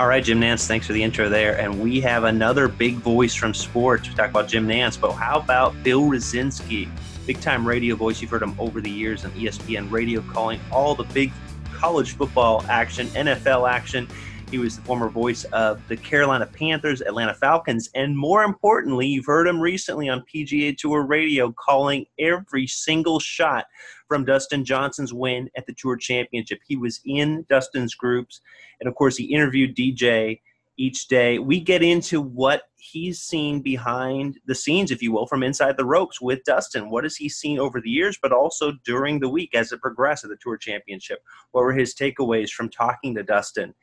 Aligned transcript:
All 0.00 0.06
right, 0.06 0.24
Jim 0.24 0.40
Nantz, 0.40 0.66
thanks 0.66 0.86
for 0.86 0.94
the 0.94 1.02
intro 1.02 1.28
there. 1.28 1.60
And 1.60 1.78
we 1.78 2.00
have 2.00 2.24
another 2.24 2.68
big 2.68 2.94
voice 2.94 3.34
from 3.34 3.52
sports. 3.52 4.08
We 4.08 4.14
talk 4.14 4.30
about 4.30 4.48
Jim 4.48 4.66
Nantz, 4.66 4.98
but 4.98 5.12
how 5.12 5.38
about 5.38 5.82
Bill 5.82 6.04
Rosinski, 6.04 6.88
big 7.26 7.38
time 7.42 7.68
radio 7.68 7.96
voice? 7.96 8.22
You've 8.22 8.30
heard 8.30 8.42
him 8.42 8.54
over 8.58 8.80
the 8.80 8.88
years 8.88 9.26
on 9.26 9.30
ESPN 9.32 9.90
radio, 9.90 10.22
calling 10.22 10.58
all 10.72 10.94
the 10.94 11.04
big 11.12 11.30
college 11.74 12.16
football 12.16 12.64
action, 12.70 13.08
NFL 13.08 13.70
action. 13.70 14.08
He 14.50 14.58
was 14.58 14.74
the 14.74 14.82
former 14.82 15.08
voice 15.08 15.44
of 15.44 15.86
the 15.86 15.96
Carolina 15.96 16.44
Panthers, 16.44 17.02
Atlanta 17.02 17.34
Falcons, 17.34 17.88
and 17.94 18.18
more 18.18 18.42
importantly, 18.42 19.06
you've 19.06 19.26
heard 19.26 19.46
him 19.46 19.60
recently 19.60 20.08
on 20.08 20.24
PGA 20.32 20.76
Tour 20.76 21.06
Radio 21.06 21.52
calling 21.52 22.06
every 22.18 22.66
single 22.66 23.20
shot 23.20 23.66
from 24.08 24.24
Dustin 24.24 24.64
Johnson's 24.64 25.14
win 25.14 25.48
at 25.56 25.66
the 25.66 25.74
Tour 25.74 25.96
Championship. 25.96 26.58
He 26.66 26.76
was 26.76 27.00
in 27.04 27.46
Dustin's 27.48 27.94
groups, 27.94 28.40
and 28.80 28.88
of 28.88 28.96
course, 28.96 29.16
he 29.16 29.32
interviewed 29.32 29.76
DJ 29.76 30.40
each 30.76 31.06
day. 31.06 31.38
We 31.38 31.60
get 31.60 31.84
into 31.84 32.20
what 32.20 32.62
he's 32.76 33.20
seen 33.20 33.60
behind 33.62 34.40
the 34.46 34.54
scenes, 34.56 34.90
if 34.90 35.00
you 35.00 35.12
will, 35.12 35.28
from 35.28 35.44
inside 35.44 35.76
the 35.76 35.84
ropes 35.84 36.20
with 36.20 36.42
Dustin. 36.42 36.90
What 36.90 37.04
has 37.04 37.14
he 37.14 37.28
seen 37.28 37.60
over 37.60 37.80
the 37.80 37.90
years, 37.90 38.18
but 38.20 38.32
also 38.32 38.72
during 38.84 39.20
the 39.20 39.28
week 39.28 39.54
as 39.54 39.70
it 39.70 39.80
progressed 39.80 40.24
at 40.24 40.30
the 40.30 40.38
Tour 40.40 40.56
Championship? 40.56 41.22
What 41.52 41.62
were 41.62 41.72
his 41.72 41.94
takeaways 41.94 42.50
from 42.50 42.68
talking 42.68 43.14
to 43.14 43.22
Dustin? 43.22 43.74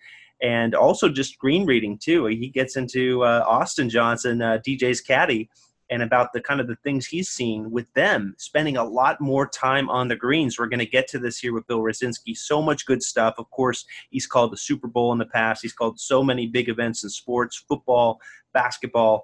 And 0.42 0.76
also 0.76 1.10
just 1.10 1.40
green 1.40 1.66
reading, 1.66 1.98
too. 1.98 2.26
He 2.26 2.50
gets 2.50 2.76
into 2.76 3.24
uh, 3.24 3.44
Austin 3.48 3.90
Johnson, 3.90 4.42
uh, 4.42 4.60
DJ's 4.66 5.02
caddy, 5.02 5.50
and 5.90 6.04
about 6.04 6.34
the 6.34 6.42
kind 6.42 6.60
of 6.60 6.68
the 6.68 6.76
things 6.78 7.06
he's 7.06 7.30
seen 7.30 7.72
with 7.72 7.92
them 7.94 8.36
spending 8.38 8.78
a 8.78 8.84
lot 8.84 9.22
more 9.22 9.48
time 9.48 9.90
on 9.90 10.08
the 10.08 10.16
greens. 10.16 10.60
We're 10.60 10.68
going 10.68 10.80
to 10.80 10.86
get 10.86 11.08
to 11.10 11.20
this 11.20 11.40
here 11.40 11.54
with 11.54 11.68
Bill 11.68 11.80
Rosinski. 11.80 12.36
So 12.36 12.62
much 12.62 12.86
good 12.86 13.02
stuff. 13.02 13.36
Of 13.38 13.50
course, 13.52 13.86
he's 14.10 14.28
called 14.28 14.52
the 14.52 14.58
Super 14.58 14.88
Bowl 14.88 15.12
in 15.14 15.18
the 15.18 15.26
past. 15.26 15.62
He's 15.62 15.74
called 15.74 16.00
so 16.00 16.24
many 16.24 16.48
big 16.48 16.70
events 16.70 17.04
in 17.04 17.10
sports, 17.10 17.64
football, 17.68 18.20
basketball. 18.54 19.24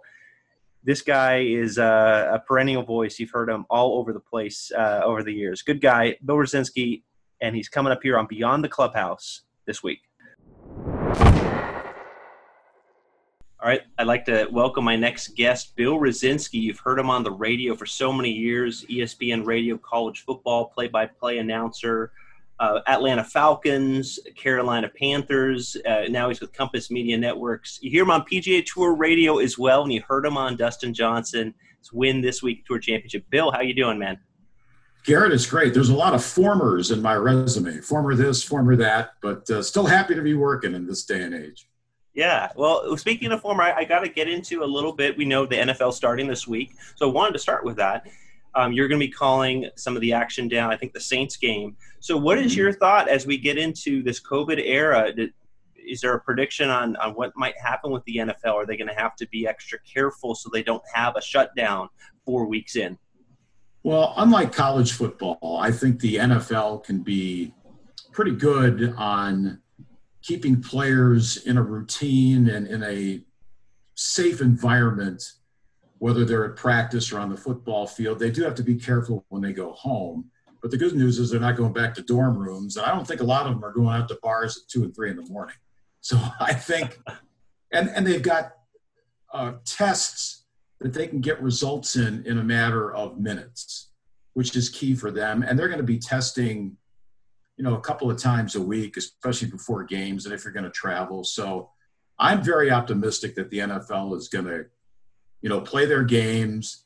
This 0.83 1.01
guy 1.01 1.39
is 1.39 1.77
a, 1.77 2.31
a 2.33 2.39
perennial 2.39 2.83
voice. 2.83 3.19
You've 3.19 3.31
heard 3.31 3.49
him 3.49 3.65
all 3.69 3.97
over 3.99 4.13
the 4.13 4.19
place 4.19 4.71
uh, 4.75 5.01
over 5.03 5.23
the 5.23 5.33
years. 5.33 5.61
Good 5.61 5.81
guy, 5.81 6.17
Bill 6.25 6.35
Rosinski, 6.35 7.03
and 7.41 7.55
he's 7.55 7.69
coming 7.69 7.91
up 7.91 8.01
here 8.03 8.17
on 8.17 8.27
Beyond 8.27 8.63
the 8.63 8.69
Clubhouse 8.69 9.41
this 9.65 9.83
week. 9.83 9.99
All 13.63 13.69
right, 13.69 13.81
I'd 13.97 14.07
like 14.07 14.25
to 14.25 14.47
welcome 14.51 14.83
my 14.83 14.97
next 14.97 15.35
guest, 15.35 15.75
Bill 15.77 15.97
Rosinski. 15.97 16.61
You've 16.61 16.79
heard 16.79 16.99
him 16.99 17.09
on 17.09 17.23
the 17.23 17.31
radio 17.31 17.75
for 17.75 17.85
so 17.85 18.11
many 18.11 18.29
years 18.29 18.85
ESPN 18.89 19.45
radio, 19.45 19.77
college 19.77 20.25
football, 20.25 20.65
play 20.65 20.89
by 20.89 21.05
play 21.05 21.37
announcer, 21.37 22.11
uh, 22.59 22.81
Atlanta 22.87 23.23
Falcons, 23.23 24.19
Carolina 24.35 24.89
Panthers. 24.89 25.77
Uh, 25.87 26.03
now 26.09 26.27
he's 26.27 26.41
with 26.41 26.51
Compass 26.51 26.91
Media 26.91 27.17
Networks. 27.17 27.79
You 27.81 27.89
hear 27.89 28.03
him 28.03 28.11
on 28.11 28.23
PGA 28.23 28.65
Tour 28.65 28.95
radio 28.95 29.37
as 29.37 29.57
well, 29.57 29.83
and 29.83 29.93
you 29.93 30.01
heard 30.01 30.25
him 30.25 30.37
on 30.37 30.57
Dustin 30.57 30.93
Johnson's 30.93 31.53
win 31.93 32.21
this 32.21 32.43
week 32.43 32.65
Tour 32.65 32.79
Championship. 32.79 33.29
Bill, 33.29 33.51
how 33.51 33.61
you 33.61 33.73
doing, 33.73 33.97
man? 33.97 34.19
Garrett 35.03 35.33
is 35.33 35.45
great. 35.45 35.73
There's 35.73 35.89
a 35.89 35.95
lot 35.95 36.13
of 36.13 36.23
formers 36.23 36.91
in 36.91 37.01
my 37.01 37.15
resume, 37.15 37.81
former 37.81 38.15
this, 38.15 38.41
former 38.41 38.75
that, 38.77 39.13
but 39.21 39.49
uh, 39.49 39.61
still 39.61 39.85
happy 39.85 40.15
to 40.15 40.21
be 40.21 40.33
working 40.33 40.73
in 40.73 40.87
this 40.87 41.03
day 41.03 41.21
and 41.23 41.33
age. 41.33 41.67
Yeah. 42.13 42.49
Well, 42.55 42.95
speaking 42.95 43.31
of 43.31 43.41
former, 43.41 43.63
I, 43.63 43.79
I 43.79 43.83
got 43.85 43.99
to 44.01 44.09
get 44.09 44.29
into 44.29 44.63
a 44.63 44.65
little 44.65 44.93
bit. 44.93 45.17
We 45.17 45.25
know 45.25 45.45
the 45.45 45.57
NFL 45.57 45.93
starting 45.93 46.27
this 46.27 46.47
week, 46.47 46.75
so 46.95 47.09
I 47.09 47.11
wanted 47.11 47.33
to 47.33 47.39
start 47.39 47.65
with 47.65 47.75
that. 47.77 48.07
Um, 48.55 48.71
you're 48.71 48.87
going 48.87 48.99
to 48.99 49.05
be 49.05 49.11
calling 49.11 49.67
some 49.75 49.95
of 49.95 50.01
the 50.01 50.13
action 50.13 50.47
down. 50.47 50.71
I 50.71 50.77
think 50.77 50.93
the 50.93 51.01
Saints 51.01 51.37
game. 51.37 51.75
So, 51.99 52.15
what 52.15 52.37
is 52.37 52.55
your 52.55 52.71
thought 52.71 53.09
as 53.09 53.25
we 53.25 53.37
get 53.37 53.57
into 53.57 54.03
this 54.03 54.21
COVID 54.21 54.61
era? 54.63 55.11
Did, 55.11 55.33
is 55.75 56.01
there 56.01 56.13
a 56.13 56.19
prediction 56.21 56.69
on, 56.69 56.95
on 56.97 57.13
what 57.13 57.33
might 57.35 57.57
happen 57.57 57.91
with 57.91 58.03
the 58.05 58.17
NFL? 58.17 58.53
Are 58.53 58.65
they 58.65 58.77
going 58.77 58.87
to 58.87 58.93
have 58.93 59.15
to 59.17 59.27
be 59.29 59.47
extra 59.47 59.79
careful 59.79 60.35
so 60.35 60.49
they 60.53 60.63
don't 60.63 60.83
have 60.93 61.15
a 61.15 61.21
shutdown 61.21 61.89
four 62.25 62.45
weeks 62.45 62.75
in? 62.75 62.97
Well, 63.83 64.13
unlike 64.15 64.53
college 64.53 64.93
football, 64.93 65.59
I 65.61 65.71
think 65.71 65.99
the 65.99 66.15
NFL 66.15 66.85
can 66.85 67.03
be 67.03 67.53
pretty 68.13 68.31
good 68.31 68.93
on 68.97 69.59
keeping 70.21 70.61
players 70.61 71.45
in 71.45 71.57
a 71.57 71.61
routine 71.61 72.47
and 72.47 72.65
in 72.65 72.81
a 72.83 73.21
safe 73.95 74.39
environment, 74.39 75.21
whether 75.97 76.23
they're 76.23 76.45
at 76.45 76.55
practice 76.55 77.11
or 77.11 77.19
on 77.19 77.29
the 77.29 77.35
football 77.35 77.85
field. 77.85 78.19
They 78.19 78.31
do 78.31 78.43
have 78.43 78.55
to 78.55 78.63
be 78.63 78.75
careful 78.75 79.25
when 79.27 79.41
they 79.41 79.51
go 79.51 79.73
home. 79.73 80.31
But 80.61 80.71
the 80.71 80.77
good 80.77 80.95
news 80.95 81.19
is 81.19 81.29
they're 81.29 81.41
not 81.41 81.57
going 81.57 81.73
back 81.73 81.93
to 81.95 82.01
dorm 82.01 82.37
rooms. 82.37 82.77
And 82.77 82.85
I 82.85 82.95
don't 82.95 83.05
think 83.05 83.19
a 83.19 83.25
lot 83.25 83.47
of 83.47 83.53
them 83.53 83.65
are 83.65 83.73
going 83.73 83.93
out 83.99 84.07
to 84.07 84.19
bars 84.23 84.55
at 84.55 84.69
two 84.69 84.83
and 84.83 84.95
three 84.95 85.09
in 85.09 85.17
the 85.17 85.29
morning. 85.29 85.55
So 85.99 86.17
I 86.39 86.53
think, 86.53 86.97
and, 87.73 87.89
and 87.89 88.07
they've 88.07 88.23
got 88.23 88.53
uh, 89.33 89.53
tests 89.65 90.42
that 90.83 90.93
they 90.93 91.07
can 91.07 91.21
get 91.21 91.41
results 91.41 91.95
in 91.95 92.23
in 92.25 92.37
a 92.37 92.43
matter 92.43 92.93
of 92.93 93.19
minutes, 93.19 93.89
which 94.33 94.55
is 94.55 94.69
key 94.69 94.93
for 94.95 95.11
them. 95.11 95.43
And 95.43 95.57
they're 95.57 95.67
going 95.67 95.79
to 95.79 95.83
be 95.83 95.97
testing 95.97 96.77
you 97.57 97.63
know, 97.63 97.75
a 97.75 97.81
couple 97.81 98.09
of 98.09 98.17
times 98.17 98.55
a 98.55 98.61
week, 98.61 98.97
especially 98.97 99.49
before 99.49 99.83
games 99.83 100.25
and 100.25 100.33
if 100.33 100.43
you're 100.43 100.53
going 100.53 100.63
to 100.63 100.71
travel. 100.71 101.23
So 101.23 101.69
I'm 102.17 102.43
very 102.43 102.71
optimistic 102.71 103.35
that 103.35 103.49
the 103.49 103.59
NFL 103.59 104.15
is 104.17 104.27
going 104.27 104.45
to, 104.45 104.65
you 105.41 105.49
know, 105.49 105.61
play 105.61 105.85
their 105.85 106.03
games. 106.03 106.85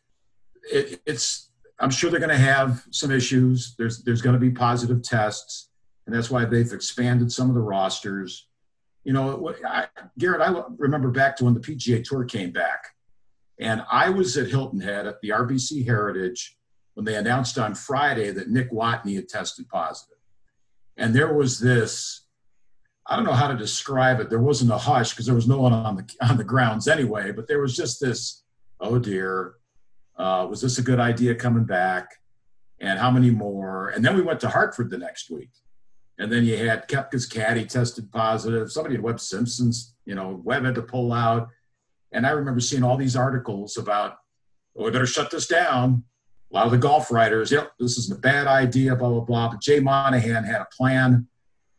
It, 0.71 1.01
it's, 1.05 1.49
I'm 1.79 1.89
sure 1.89 2.09
they're 2.09 2.19
going 2.19 2.29
to 2.29 2.37
have 2.37 2.83
some 2.91 3.11
issues. 3.11 3.75
There's, 3.77 4.03
there's 4.03 4.21
going 4.21 4.33
to 4.33 4.39
be 4.39 4.49
positive 4.49 5.03
tests, 5.03 5.69
and 6.05 6.15
that's 6.15 6.29
why 6.29 6.43
they've 6.43 6.71
expanded 6.71 7.31
some 7.31 7.49
of 7.49 7.55
the 7.55 7.61
rosters. 7.61 8.47
You 9.03 9.13
know, 9.13 9.53
I, 9.65 9.87
Garrett, 10.17 10.41
I 10.41 10.63
remember 10.77 11.11
back 11.11 11.37
to 11.37 11.45
when 11.45 11.53
the 11.53 11.59
PGA 11.59 12.03
Tour 12.03 12.25
came 12.25 12.51
back, 12.51 12.87
and 13.59 13.84
I 13.91 14.09
was 14.09 14.38
at 14.38 14.50
Hilton 14.50 14.81
Head 14.81 15.07
at 15.07 15.22
the 15.22 15.29
RBC 15.29 15.85
Heritage 15.85 16.57
when 16.94 17.06
they 17.06 17.16
announced 17.16 17.57
on 17.57 17.75
Friday 17.75 18.31
that 18.31 18.50
Nick 18.50 18.72
Watney 18.72 19.16
had 19.16 19.29
tested 19.29 19.68
positive. 19.69 20.18
and 20.97 21.13
there 21.13 21.34
was 21.34 21.59
this 21.59 22.28
I 23.09 23.16
don't 23.16 23.25
know 23.25 23.31
how 23.31 23.47
to 23.47 23.56
describe 23.56 24.19
it. 24.19 24.29
There 24.29 24.41
wasn't 24.41 24.72
a 24.72 24.78
hush 24.78 25.12
because 25.12 25.25
there 25.25 25.35
was 25.35 25.47
no 25.47 25.62
one 25.62 25.72
on 25.72 25.95
the 25.95 26.06
on 26.22 26.38
the 26.38 26.44
grounds 26.44 26.88
anyway, 26.88 27.31
but 27.31 27.47
there 27.47 27.62
was 27.62 27.75
just 27.75 28.01
this, 28.01 28.44
oh 28.79 29.00
dear, 29.00 29.56
uh, 30.18 30.45
was 30.50 30.62
this 30.62 30.78
a 30.78 30.81
good 30.81 31.00
idea 31.00 31.34
coming 31.35 31.63
back? 31.63 32.09
And 32.79 33.00
how 33.00 33.09
many 33.09 33.31
more? 33.31 33.89
And 33.89 34.03
then 34.03 34.16
we 34.16 34.22
went 34.22 34.39
to 34.41 34.50
Hartford 34.50 34.91
the 34.91 34.97
next 34.97 35.31
week. 35.31 35.50
And 36.19 36.31
then 36.31 36.45
you 36.45 36.57
had 36.57 36.88
Koepka's 36.88 37.25
caddy 37.25 37.66
tested 37.66 38.12
positive. 38.12 38.72
Somebody 38.72 38.95
at 38.95 39.01
Webb 39.01 39.19
Simpson's, 39.19 39.95
you 40.06 40.16
know, 40.16 40.41
Webb 40.44 40.66
had 40.66 40.75
to 40.75 40.81
pull 40.81 41.13
out. 41.13 41.50
And 42.12 42.25
I 42.25 42.31
remember 42.31 42.59
seeing 42.59 42.84
all 42.84 42.97
these 42.97 43.16
articles 43.16 43.78
about, 43.78 44.18
oh, 44.75 44.85
we 44.85 44.91
better 44.91 45.06
shut 45.06 45.31
this 45.31 45.47
down 45.47 46.03
a 46.51 46.56
lot 46.56 46.66
of 46.66 46.72
the 46.72 46.78
golf 46.78 47.12
writers, 47.12 47.51
yep, 47.51 47.73
this 47.80 47.98
is 47.98 48.09
a 48.09 48.15
bad 48.15 48.48
idea, 48.48 48.95
blah, 48.95 49.09
blah, 49.09 49.21
blah. 49.21 49.50
But 49.50 49.62
Jay 49.62 49.80
Monahan 49.80 50.44
had 50.44 50.62
a 50.62 50.68
plan. 50.75 51.27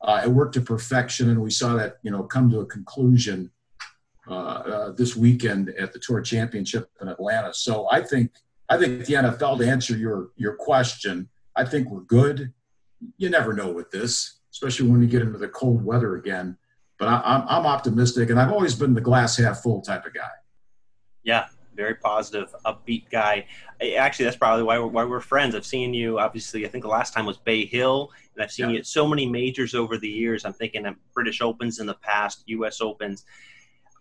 Uh, 0.03 0.23
it 0.25 0.31
worked 0.31 0.55
to 0.55 0.61
perfection, 0.61 1.31
and 1.31 1.41
we 1.41 1.51
saw 1.51 1.75
that, 1.77 1.97
you 2.03 2.11
know, 2.11 2.23
come 2.23 2.51
to 2.51 2.61
a 2.61 2.67
conclusion 2.67 3.51
uh, 4.29 4.33
uh, 4.33 4.93
this 4.93 5.17
weekend 5.17 5.71
at 5.71 5.93
the 5.93 5.99
Tour 5.99 6.21
Championship 6.21 6.91
in 7.01 7.09
Atlanta. 7.09 7.53
So 7.55 7.89
I 7.91 8.03
think 8.03 8.33
I 8.69 8.77
think 8.77 9.07
the 9.07 9.15
NFL, 9.15 9.59
to 9.59 9.67
answer 9.67 9.97
your 9.97 10.29
your 10.37 10.55
question, 10.55 11.31
I 11.57 11.65
think 11.65 11.89
we're 11.91 12.03
good. 12.03 12.53
You 13.17 13.31
never 13.31 13.55
know 13.55 13.73
with 13.73 13.91
this, 13.91 14.41
especially 14.53 14.91
when 14.91 15.01
you 15.01 15.09
get 15.09 15.23
into 15.23 15.39
the 15.39 15.49
cold 15.49 15.83
weather 15.83 16.17
again. 16.17 16.59
But 16.99 17.09
I, 17.09 17.23
I'm 17.25 17.43
I'm 17.49 17.67
optimistic, 17.67 18.31
and 18.31 18.41
I've 18.41 18.53
always 18.53 18.75
been 18.75 18.95
the 18.95 19.01
glass 19.01 19.37
half 19.37 19.63
full 19.63 19.81
type 19.81 20.05
of 20.05 20.15
guy. 20.15 20.31
Yeah, 21.23 21.47
very 21.79 21.95
positive, 21.95 22.55
upbeat 22.67 23.09
guy. 23.09 23.47
Actually, 23.97 24.25
that's 24.25 24.37
probably 24.37 24.65
why 24.65 24.79
we're, 24.79 24.89
why 24.89 25.05
we're 25.05 25.21
friends. 25.21 25.55
I've 25.55 25.65
seen 25.65 25.95
you, 25.95 26.19
obviously, 26.19 26.67
I 26.67 26.69
think 26.69 26.83
the 26.83 26.91
last 26.91 27.15
time 27.15 27.25
was 27.25 27.39
Bay 27.39 27.65
Hill, 27.65 28.11
and 28.35 28.43
I've 28.43 28.51
seen 28.51 28.67
yeah. 28.67 28.73
you 28.73 28.79
at 28.81 28.87
so 28.87 29.07
many 29.07 29.27
majors 29.27 29.75
over 29.75 29.97
the 29.97 30.09
years. 30.09 30.45
I'm 30.45 30.53
thinking 30.53 30.87
of 30.87 30.97
British 31.15 31.41
Opens 31.41 31.79
in 31.79 31.87
the 31.87 31.95
past, 31.95 32.43
U.S. 32.47 32.81
Opens. 32.81 33.25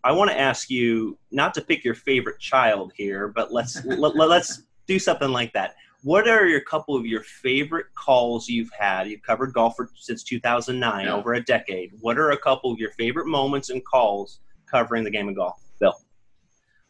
I 0.03 0.11
want 0.11 0.31
to 0.31 0.39
ask 0.39 0.69
you 0.69 1.19
not 1.31 1.53
to 1.53 1.61
pick 1.61 1.83
your 1.83 1.93
favorite 1.93 2.39
child 2.39 2.93
here, 2.95 3.27
but 3.27 3.53
let's 3.53 3.85
let, 3.85 4.15
let's 4.15 4.63
do 4.87 4.97
something 4.97 5.29
like 5.29 5.53
that. 5.53 5.75
What 6.03 6.27
are 6.27 6.45
your 6.45 6.61
couple 6.61 6.95
of 6.95 7.05
your 7.05 7.23
favorite 7.23 7.87
calls 7.95 8.47
you've 8.47 8.71
had? 8.77 9.07
You've 9.07 9.23
covered 9.23 9.53
golf 9.53 9.75
for, 9.75 9.89
since 9.95 10.23
2009, 10.23 11.05
yeah. 11.05 11.13
over 11.13 11.33
a 11.33 11.43
decade. 11.43 11.91
What 11.99 12.17
are 12.17 12.31
a 12.31 12.37
couple 12.37 12.71
of 12.71 12.79
your 12.79 12.91
favorite 12.91 13.27
moments 13.27 13.69
and 13.69 13.83
calls 13.83 14.39
covering 14.69 15.03
the 15.03 15.09
game 15.09 15.27
of 15.27 15.35
golf, 15.35 15.61
Bill? 15.79 15.95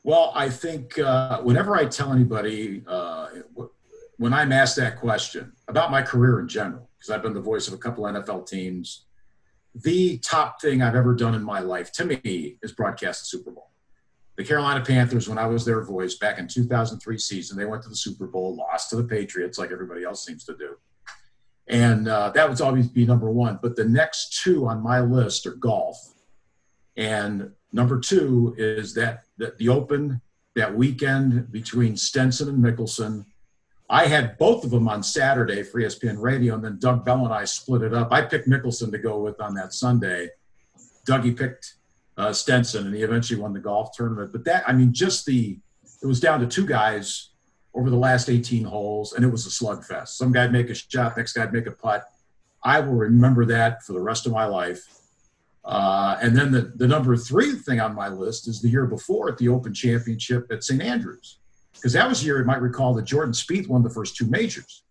Well, 0.04 0.32
I 0.36 0.50
think 0.50 1.00
uh, 1.00 1.42
whenever 1.42 1.76
I 1.76 1.86
tell 1.86 2.12
anybody, 2.12 2.84
uh, 2.88 3.30
when 4.18 4.34
I'm 4.34 4.52
asked 4.52 4.76
that 4.78 4.98
question 4.98 5.54
about 5.68 5.92
my 5.92 6.02
career 6.02 6.40
in 6.40 6.48
general, 6.48 6.90
because 6.98 7.10
I've 7.10 7.22
been 7.22 7.34
the 7.34 7.42
voice 7.42 7.68
of 7.68 7.74
a 7.74 7.78
couple 7.78 8.04
NFL 8.06 8.48
teams, 8.48 9.06
the 9.76 10.18
top 10.20 10.62
thing 10.62 10.82
I've 10.82 10.96
ever 10.96 11.14
done 11.14 11.36
in 11.36 11.44
my 11.44 11.60
life 11.60 11.92
to 11.94 12.06
me 12.06 12.58
is 12.64 12.72
broadcast 12.72 13.22
the 13.22 13.26
Super 13.26 13.52
Bowl. 13.52 13.70
The 14.38 14.44
Carolina 14.44 14.84
Panthers, 14.86 15.28
when 15.28 15.38
I 15.38 15.48
was 15.48 15.66
their 15.66 15.84
voice 15.84 16.16
back 16.16 16.38
in 16.38 16.48
2003 16.48 17.18
season, 17.18 17.58
they 17.58 17.66
went 17.66 17.84
to 17.84 17.90
the 17.90 17.96
Super 17.96 18.28
Bowl, 18.28 18.56
lost 18.56 18.92
to 18.92 18.96
the 18.96 19.04
Patriots, 19.04 19.58
like 19.58 19.72
everybody 19.72 20.04
else 20.04 20.26
seems 20.26 20.44
to 20.46 20.56
do. 20.56 20.78
And 21.68 22.08
uh, 22.08 22.30
that 22.30 22.48
would 22.48 22.62
always 22.62 22.88
be 22.88 23.06
number 23.06 23.30
one. 23.30 23.60
But 23.62 23.76
the 23.76 23.86
next 23.86 24.42
two 24.44 24.68
on 24.68 24.82
my 24.82 25.02
list 25.02 25.46
are 25.48 25.56
golf. 25.56 25.98
And 26.96 27.52
number 27.74 28.00
two 28.00 28.56
is 28.58 28.94
that, 28.94 29.24
that 29.38 29.58
the 29.58 29.70
Open 29.70 30.22
that 30.56 30.74
weekend 30.76 31.52
between 31.52 31.98
Stenson 31.98 32.50
and 32.50 32.64
Mickelson– 32.64 33.26
I 33.90 34.08
had 34.08 34.38
both 34.38 34.66
of 34.66 34.72
them 34.72 34.88
on 34.90 35.02
Saturday 35.02 35.64
for 35.64 35.80
ESPN 35.80 36.22
Radio, 36.22 36.56
and 36.56 36.64
then 36.64 36.78
Doug 36.80 37.06
Bell 37.06 37.24
and 37.24 37.34
I 37.34 37.46
split 37.46 37.84
it 37.84 37.94
up. 37.94 38.12
I 38.12 38.22
picked 38.22 38.50
Mickelson 38.50 38.92
to 38.92 38.98
go 38.98 39.20
with 39.20 39.40
on 39.40 39.54
that 39.56 39.74
Sunday. 39.74 40.30
Dougie 41.08 41.38
picked 41.38 41.76
uh, 42.18 42.34
Stenson, 42.34 42.88
and 42.88 42.96
he 42.96 43.04
eventually 43.04 43.40
won 43.40 43.54
the 43.54 43.60
golf 43.60 43.92
tournament. 43.94 44.32
But 44.32 44.44
that, 44.46 44.68
I 44.68 44.74
mean, 44.74 44.94
just 44.94 45.26
the 45.26 45.60
it 46.02 46.06
was 46.06 46.20
down 46.20 46.40
to 46.42 46.48
two 46.48 46.66
guys 46.66 47.30
over 47.74 47.90
the 47.90 47.98
last 47.98 48.30
18 48.30 48.64
holes, 48.64 49.14
and 49.14 49.24
it 49.24 49.30
was 49.30 49.46
a 49.46 49.50
slugfest. 49.50 50.10
Some 50.10 50.32
guy'd 50.32 50.52
make 50.52 50.70
a 50.70 50.76
shot, 50.76 51.18
next 51.18 51.34
guy'd 51.34 51.54
make 51.54 51.68
a 51.68 51.72
putt. 51.72 52.06
I 52.64 52.80
will 52.80 52.94
remember 52.94 53.46
that 53.46 53.84
for 53.84 53.94
the 53.94 54.02
rest 54.02 54.26
of 54.26 54.32
my 54.32 54.46
life. 54.46 54.84
Uh, 55.64 56.18
and 56.22 56.36
then 56.36 56.52
the, 56.52 56.74
the 56.76 56.88
number 56.88 57.16
three 57.18 57.54
thing 57.54 57.80
on 57.80 57.94
my 57.94 58.08
list 58.08 58.48
is 58.48 58.62
the 58.62 58.70
year 58.70 58.86
before 58.86 59.30
at 59.30 59.38
the 59.38 59.50
Open 59.50 59.74
Championship 59.74 60.48
at 60.52 60.64
St. 60.64 60.82
Andrews 60.82 61.40
because 61.74 61.94
that 61.94 62.08
was 62.08 62.20
the 62.20 62.26
year 62.26 62.40
you 62.40 62.46
might 62.46 62.62
recall 62.62 62.94
that 62.94 63.06
Jordan 63.06 63.34
Spieth 63.34 63.68
won 63.68 63.84
the 63.84 63.90
first 63.90 64.16
two 64.16 64.26
majors. 64.28 64.84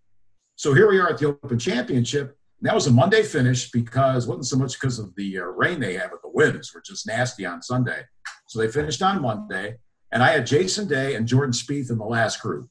So 0.54 0.72
here 0.72 0.88
we 0.88 0.98
are 0.98 1.08
at 1.08 1.18
the 1.18 1.26
Open 1.26 1.58
Championship. 1.58 2.38
That 2.62 2.74
was 2.74 2.86
a 2.86 2.90
Monday 2.90 3.22
finish 3.22 3.70
because 3.70 4.26
wasn't 4.26 4.46
so 4.46 4.56
much 4.56 4.80
because 4.80 4.98
of 4.98 5.14
the 5.14 5.38
uh, 5.38 5.44
rain 5.44 5.78
they 5.80 5.94
had, 5.94 6.10
but 6.10 6.22
the 6.22 6.30
winds 6.30 6.74
were 6.74 6.82
just 6.84 7.06
nasty 7.06 7.44
on 7.44 7.62
Sunday. 7.62 8.02
So 8.48 8.58
they 8.58 8.68
finished 8.68 9.02
on 9.02 9.20
Monday, 9.20 9.76
and 10.12 10.22
I 10.22 10.32
had 10.32 10.46
Jason 10.46 10.88
Day 10.88 11.14
and 11.14 11.26
Jordan 11.26 11.52
Spieth 11.52 11.90
in 11.90 11.98
the 11.98 12.04
last 12.04 12.40
group. 12.40 12.68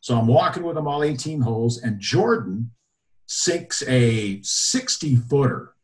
So 0.00 0.18
I'm 0.18 0.26
walking 0.26 0.62
with 0.62 0.74
them 0.74 0.88
all 0.88 1.02
18 1.02 1.40
holes, 1.40 1.82
and 1.82 2.00
Jordan 2.00 2.70
sinks 3.26 3.82
a 3.86 4.40
60 4.42 5.16
footer 5.16 5.74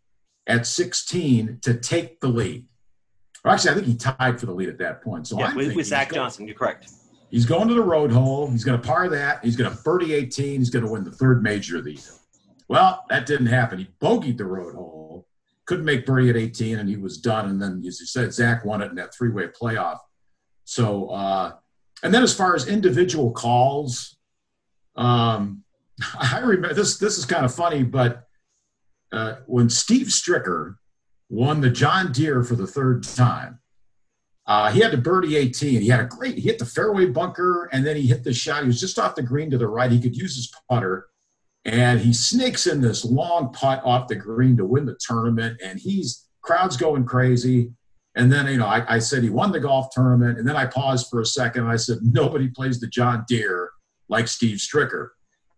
at 0.47 0.67
16 0.67 1.59
to 1.63 1.75
take 1.75 2.21
the 2.21 2.29
lead. 2.29 2.67
Or 3.45 3.51
actually, 3.51 3.71
I 3.71 3.75
think 3.75 3.87
he 3.87 3.97
tied 3.97 4.41
for 4.41 4.47
the 4.47 4.53
lead 4.53 4.69
at 4.69 4.79
that 4.79 5.03
point. 5.03 5.27
So 5.27 5.39
yeah, 5.39 5.47
I'm 5.47 5.57
with, 5.57 5.77
with 5.77 5.87
Zach 5.87 6.13
Johnson, 6.13 6.47
you're 6.47 6.57
correct. 6.57 6.91
He's 7.31 7.45
going 7.45 7.69
to 7.69 7.75
the 7.75 7.83
road 7.83 8.11
hole. 8.11 8.49
He's 8.49 8.65
going 8.65 8.81
to 8.81 8.87
par 8.87 9.09
that. 9.09 9.45
He's 9.45 9.57
going 9.57 9.71
to 9.71 9.83
birdie 9.83 10.15
18. 10.15 10.61
He's 10.61 10.71
going 10.71 10.85
to 10.85 10.91
win 10.91 11.05
the 11.05 11.11
third 11.11 11.43
major 11.43 11.79
of 11.79 11.85
the 11.85 11.93
year. 11.93 12.03
Well, 12.69 13.05
that 13.11 13.27
didn't 13.27 13.47
happen. 13.47 13.79
He 13.79 13.89
bogeyed 14.01 14.39
the 14.39 14.47
road 14.47 14.75
hole, 14.75 15.27
couldn't 15.67 15.85
make 15.85 16.07
birdie 16.07 16.31
at 16.31 16.37
18, 16.37 16.79
and 16.79 16.89
he 16.89 16.97
was 16.97 17.19
done. 17.19 17.51
And 17.51 17.61
then, 17.61 17.83
as 17.87 18.01
you 18.01 18.07
said, 18.07 18.33
Zach 18.33 18.65
won 18.65 18.83
it 18.83 18.91
in 18.91 18.95
that 18.97 19.15
three 19.15 19.31
way 19.31 19.49
playoff. 19.49 19.99
So, 20.65 21.09
uh, 21.11 21.53
and 22.03 22.13
then 22.13 22.23
as 22.23 22.35
far 22.35 22.55
as 22.55 22.69
individual 22.69 23.33
calls, 23.33 24.17
um, 24.97 25.65
I 26.19 26.41
remember 26.41 26.75
this. 26.75 26.99
This 26.99 27.19
is 27.19 27.27
kind 27.27 27.45
of 27.45 27.55
funny, 27.55 27.83
but 27.83 28.25
uh, 29.13 29.37
when 29.47 29.69
Steve 29.69 30.09
Stricker 30.09 30.77
won 31.29 31.61
the 31.61 31.71
John 31.71 32.13
Deere 32.13 32.43
for 32.43 32.57
the 32.57 32.67
third 32.67 33.05
time, 33.05 33.61
uh, 34.47 34.71
he 34.71 34.81
had 34.81 34.91
to 34.91 34.99
birdie 34.99 35.37
18. 35.37 35.81
He 35.81 35.89
had 35.89 36.01
a 36.01 36.05
great, 36.05 36.35
he 36.35 36.43
hit 36.43 36.59
the 36.59 36.67
fairway 36.67 37.07
bunker 37.07 37.69
and 37.73 37.87
then 37.87 37.97
he 37.97 38.07
hit 38.07 38.25
the 38.25 38.35
shot. 38.35 38.63
He 38.63 38.67
was 38.67 38.81
just 38.81 38.99
off 38.99 39.15
the 39.15 39.23
green 39.23 39.51
to 39.51 39.59
the 39.59 39.67
right. 39.67 39.91
He 39.91 40.01
could 40.01 40.17
use 40.17 40.37
his 40.37 40.53
putter 40.69 41.07
and 41.65 42.01
he 42.01 42.13
snakes 42.13 42.67
in 42.67 42.81
this 42.81 43.05
long 43.05 43.53
putt 43.53 43.83
off 43.85 44.09
the 44.09 44.17
green 44.17 44.57
to 44.59 44.65
win 44.65 44.85
the 44.85 44.99
tournament. 45.01 45.61
And 45.65 45.79
he's, 45.79 46.27
crowd's 46.43 46.77
going 46.77 47.07
crazy. 47.07 47.73
And 48.17 48.31
then, 48.31 48.47
you 48.47 48.59
know, 48.59 48.67
I, 48.67 48.97
I 48.97 48.99
said 48.99 49.23
he 49.23 49.31
won 49.31 49.51
the 49.51 49.61
golf 49.61 49.89
tournament. 49.91 50.39
And 50.39 50.47
then 50.47 50.57
I 50.57 50.67
paused 50.67 51.09
for 51.11 51.21
a 51.21 51.27
second. 51.27 51.67
I 51.67 51.77
said, 51.77 51.99
nobody 52.03 52.49
plays 52.49 52.81
the 52.81 52.87
John 52.87 53.25
Deere 53.27 53.71
like 54.09 54.29
Steve 54.29 54.59
Stricker. 54.59 55.09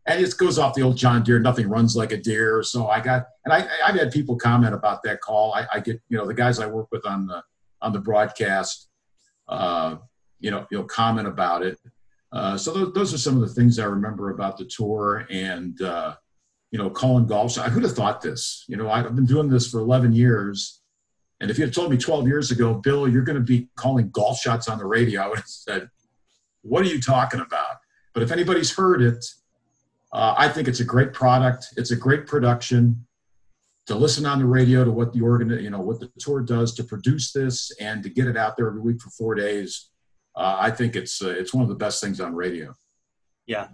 And 0.06 0.24
it 0.24 0.36
goes 0.38 0.58
off 0.58 0.74
the 0.74 0.82
old 0.82 0.96
John 0.96 1.24
Deere. 1.24 1.40
Nothing 1.40 1.68
runs 1.68 1.96
like 1.96 2.12
a 2.12 2.16
deer. 2.16 2.62
So 2.62 2.86
I 2.86 3.00
got, 3.00 3.26
and 3.44 3.52
I, 3.52 3.66
I've 3.84 3.96
had 3.96 4.12
people 4.12 4.36
comment 4.36 4.74
about 4.74 5.02
that 5.02 5.20
call. 5.20 5.52
I, 5.52 5.66
I 5.72 5.80
get, 5.80 6.00
you 6.08 6.16
know, 6.16 6.26
the 6.26 6.34
guys 6.34 6.60
I 6.60 6.66
work 6.66 6.86
with 6.92 7.04
on 7.04 7.26
the, 7.26 7.42
on 7.82 7.92
the 7.92 7.98
broadcast, 7.98 8.88
uh, 9.48 9.96
you 10.38 10.52
know, 10.52 10.64
you'll 10.70 10.84
comment 10.84 11.26
about 11.26 11.64
it. 11.64 11.78
Uh, 12.36 12.58
so 12.58 12.84
those, 12.84 13.14
are 13.14 13.18
some 13.18 13.34
of 13.34 13.40
the 13.40 13.54
things 13.54 13.78
I 13.78 13.86
remember 13.86 14.28
about 14.28 14.58
the 14.58 14.66
tour 14.66 15.26
and, 15.30 15.80
uh, 15.80 16.16
you 16.70 16.78
know, 16.78 16.90
calling 16.90 17.26
golf. 17.26 17.52
So 17.52 17.62
who'd 17.62 17.82
have 17.84 17.94
thought 17.94 18.20
this? 18.20 18.66
You 18.68 18.76
know, 18.76 18.90
I've 18.90 19.16
been 19.16 19.24
doing 19.24 19.48
this 19.48 19.70
for 19.70 19.78
11 19.78 20.12
years. 20.12 20.82
And 21.40 21.50
if 21.50 21.56
you 21.56 21.64
had 21.64 21.72
told 21.72 21.90
me 21.90 21.96
12 21.96 22.26
years 22.26 22.50
ago, 22.50 22.74
Bill, 22.74 23.08
you're 23.08 23.22
going 23.22 23.38
to 23.38 23.42
be 23.42 23.70
calling 23.76 24.10
golf 24.10 24.38
shots 24.38 24.68
on 24.68 24.76
the 24.76 24.84
radio, 24.84 25.22
I 25.22 25.28
would 25.28 25.38
have 25.38 25.46
said, 25.46 25.88
what 26.60 26.82
are 26.82 26.88
you 26.88 27.00
talking 27.00 27.40
about? 27.40 27.76
But 28.12 28.22
if 28.22 28.30
anybody's 28.30 28.70
heard 28.70 29.00
it, 29.00 29.24
uh, 30.12 30.34
I 30.36 30.50
think 30.50 30.68
it's 30.68 30.80
a 30.80 30.84
great 30.84 31.14
product. 31.14 31.68
It's 31.78 31.90
a 31.90 31.96
great 31.96 32.26
production 32.26 33.06
to 33.86 33.94
listen 33.94 34.26
on 34.26 34.40
the 34.40 34.46
radio 34.46 34.84
to 34.84 34.90
what 34.90 35.14
the 35.14 35.22
organ, 35.22 35.48
you 35.62 35.70
know, 35.70 35.80
what 35.80 36.00
the 36.00 36.10
tour 36.18 36.42
does 36.42 36.74
to 36.74 36.84
produce 36.84 37.32
this 37.32 37.72
and 37.80 38.02
to 38.02 38.10
get 38.10 38.26
it 38.26 38.36
out 38.36 38.58
there 38.58 38.66
every 38.66 38.82
week 38.82 39.00
for 39.00 39.08
four 39.08 39.34
days. 39.34 39.88
Uh, 40.36 40.56
I 40.58 40.70
think 40.70 40.96
it's 40.96 41.22
uh, 41.22 41.30
it's 41.30 41.54
one 41.54 41.62
of 41.62 41.68
the 41.68 41.74
best 41.74 42.02
things 42.02 42.20
on 42.20 42.34
radio. 42.34 42.74
Yeah, 43.46 43.68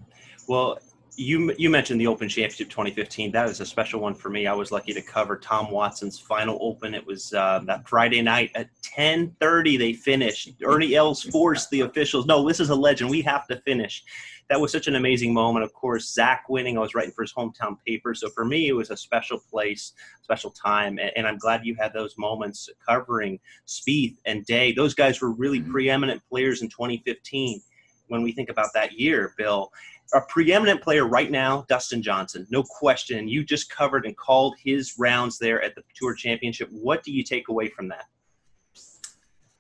well, 0.49 0.79
you 1.17 1.55
you 1.59 1.69
mentioned 1.69 2.01
the 2.01 2.07
Open 2.07 2.29
Championship 2.29 2.71
2015. 2.71 3.33
That 3.33 3.47
was 3.47 3.61
a 3.61 3.67
special 3.67 4.01
one 4.01 4.15
for 4.15 4.31
me. 4.31 4.47
I 4.47 4.55
was 4.55 4.73
lucky 4.73 4.93
to 4.95 5.03
cover 5.03 5.37
Tom 5.37 5.71
Watson's 5.71 6.19
final 6.19 6.59
Open. 6.61 6.95
It 6.95 7.07
was 7.07 7.35
uh, 7.35 7.61
that 7.67 7.89
Friday 7.89 8.23
night 8.23 8.51
at 8.55 8.69
10:30. 8.83 9.79
They 9.79 9.93
finished. 9.93 10.51
Ernie 10.65 10.95
Els 10.95 11.23
forced 11.23 11.71
the 11.71 11.81
officials. 11.81 12.27
No, 12.27 12.47
this 12.47 12.61
is 12.61 12.71
a 12.71 12.75
legend. 12.75 13.11
We 13.11 13.21
have 13.23 13.47
to 13.49 13.57
finish. 13.61 14.05
That 14.49 14.61
was 14.61 14.73
such 14.73 14.87
an 14.87 14.97
amazing 14.97 15.33
moment. 15.33 15.65
Of 15.65 15.73
course, 15.73 16.13
Zach 16.13 16.45
winning. 16.49 16.77
I 16.77 16.81
was 16.81 16.95
writing 16.95 17.13
for 17.13 17.23
his 17.23 17.33
hometown 17.33 17.77
paper, 17.87 18.15
so 18.15 18.29
for 18.31 18.45
me, 18.45 18.69
it 18.69 18.73
was 18.73 18.91
a 18.91 18.97
special 18.97 19.39
place, 19.39 19.93
special 20.23 20.51
time, 20.51 20.99
and, 20.99 21.27
I'm 21.27 21.39
glad 21.39 21.65
you 21.65 21.75
had 21.75 21.93
those 21.95 22.19
moments 22.19 22.69
covering 22.87 23.39
Spieth 23.67 24.17
and 24.27 24.45
Day. 24.45 24.73
Those 24.73 24.95
guys 24.95 25.21
were 25.21 25.31
really 25.31 25.61
mm-hmm. 25.61 25.73
preeminent 25.73 26.23
players 26.29 26.61
in 26.61 26.69
2015 26.69 27.63
when 28.09 28.23
we 28.23 28.33
think 28.33 28.51
about 28.51 28.69
that 28.75 28.93
year, 28.93 29.33
Bill 29.39 29.71
a 30.15 30.21
preeminent 30.21 30.83
player 30.83 31.07
right 31.07 31.31
now, 31.31 31.65
Dustin 31.69 32.03
Johnson, 32.03 32.47
no 32.51 32.63
question. 32.63 33.29
You 33.29 33.45
just 33.45 33.71
covered 33.71 34.05
and 34.05 34.17
called 34.17 34.57
his 34.63 34.99
rounds 34.99 35.39
there 35.39 35.63
at 35.63 35.75
the 35.75 35.83
Tour 35.95 36.15
Championship. 36.15 36.69
What 36.71 37.03
do 37.03 37.13
you 37.13 37.23
take 37.23 37.49
away 37.49 37.69
from 37.69 37.89
that? 37.89 38.07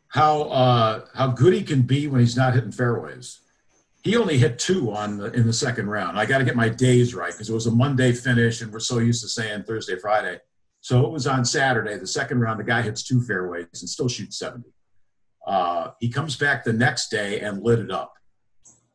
How 0.08 0.42
uh, 0.42 1.06
how 1.14 1.28
good 1.28 1.54
he 1.54 1.62
can 1.62 1.82
be 1.82 2.06
when 2.06 2.20
he's 2.20 2.36
not 2.36 2.54
hitting 2.54 2.72
fairways. 2.72 3.40
He 4.02 4.16
only 4.16 4.36
hit 4.36 4.58
two 4.58 4.90
on 4.92 5.16
the, 5.16 5.32
in 5.32 5.46
the 5.46 5.52
second 5.52 5.88
round. 5.88 6.18
I 6.18 6.26
got 6.26 6.38
to 6.38 6.44
get 6.44 6.56
my 6.56 6.68
days 6.68 7.14
right 7.14 7.32
because 7.32 7.48
it 7.48 7.54
was 7.54 7.68
a 7.68 7.70
Monday 7.70 8.12
finish, 8.12 8.60
and 8.60 8.72
we're 8.72 8.80
so 8.80 8.98
used 8.98 9.22
to 9.22 9.28
saying 9.28 9.62
Thursday, 9.62 9.96
Friday. 9.96 10.38
So 10.80 11.06
it 11.06 11.12
was 11.12 11.26
on 11.28 11.44
Saturday, 11.44 11.96
the 11.96 12.06
second 12.06 12.40
round. 12.40 12.58
The 12.58 12.64
guy 12.64 12.82
hits 12.82 13.04
two 13.04 13.22
fairways 13.22 13.68
and 13.80 13.88
still 13.88 14.08
shoots 14.08 14.38
seventy. 14.38 14.70
Uh, 15.46 15.92
he 15.98 16.10
comes 16.10 16.36
back 16.36 16.62
the 16.62 16.72
next 16.72 17.08
day 17.08 17.40
and 17.40 17.62
lit 17.62 17.78
it 17.78 17.90
up 17.90 18.12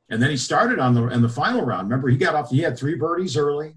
and 0.10 0.22
then 0.22 0.30
he 0.30 0.38
started 0.38 0.80
on 0.80 0.94
the 0.94 1.08
in 1.08 1.22
the 1.22 1.30
final 1.30 1.66
round. 1.66 1.90
Remember, 1.90 2.08
he 2.10 2.18
got 2.18 2.36
off. 2.36 2.50
He 2.50 2.60
had 2.60 2.78
three 2.78 2.96
birdies 2.96 3.36
early. 3.36 3.76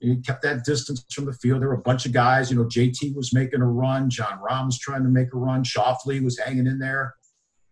He 0.00 0.16
kept 0.16 0.42
that 0.42 0.64
distance 0.64 1.04
from 1.12 1.26
the 1.26 1.32
field. 1.32 1.60
There 1.60 1.68
were 1.68 1.74
a 1.74 1.78
bunch 1.78 2.06
of 2.06 2.12
guys. 2.12 2.50
You 2.50 2.56
know, 2.56 2.64
JT 2.64 3.14
was 3.14 3.32
making 3.32 3.60
a 3.60 3.66
run. 3.66 4.10
Jon 4.10 4.40
Rahm 4.40 4.66
was 4.66 4.78
trying 4.78 5.04
to 5.04 5.08
make 5.08 5.32
a 5.32 5.36
run. 5.36 5.62
Schauffele 5.62 6.22
was 6.22 6.38
hanging 6.38 6.66
in 6.66 6.78
there, 6.78 7.14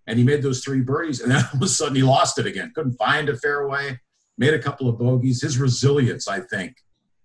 and 0.06 0.18
he 0.18 0.24
made 0.24 0.42
those 0.42 0.62
three 0.62 0.80
birdies. 0.80 1.20
And 1.20 1.32
then 1.32 1.44
all 1.52 1.56
of 1.56 1.62
a 1.62 1.68
sudden, 1.68 1.96
he 1.96 2.02
lost 2.02 2.38
it 2.38 2.46
again. 2.46 2.72
Couldn't 2.74 2.98
find 2.98 3.28
a 3.28 3.36
fairway. 3.36 3.98
Made 4.38 4.54
a 4.54 4.62
couple 4.62 4.88
of 4.88 4.98
bogeys. 4.98 5.42
His 5.42 5.58
resilience, 5.58 6.28
I 6.28 6.40
think, 6.40 6.76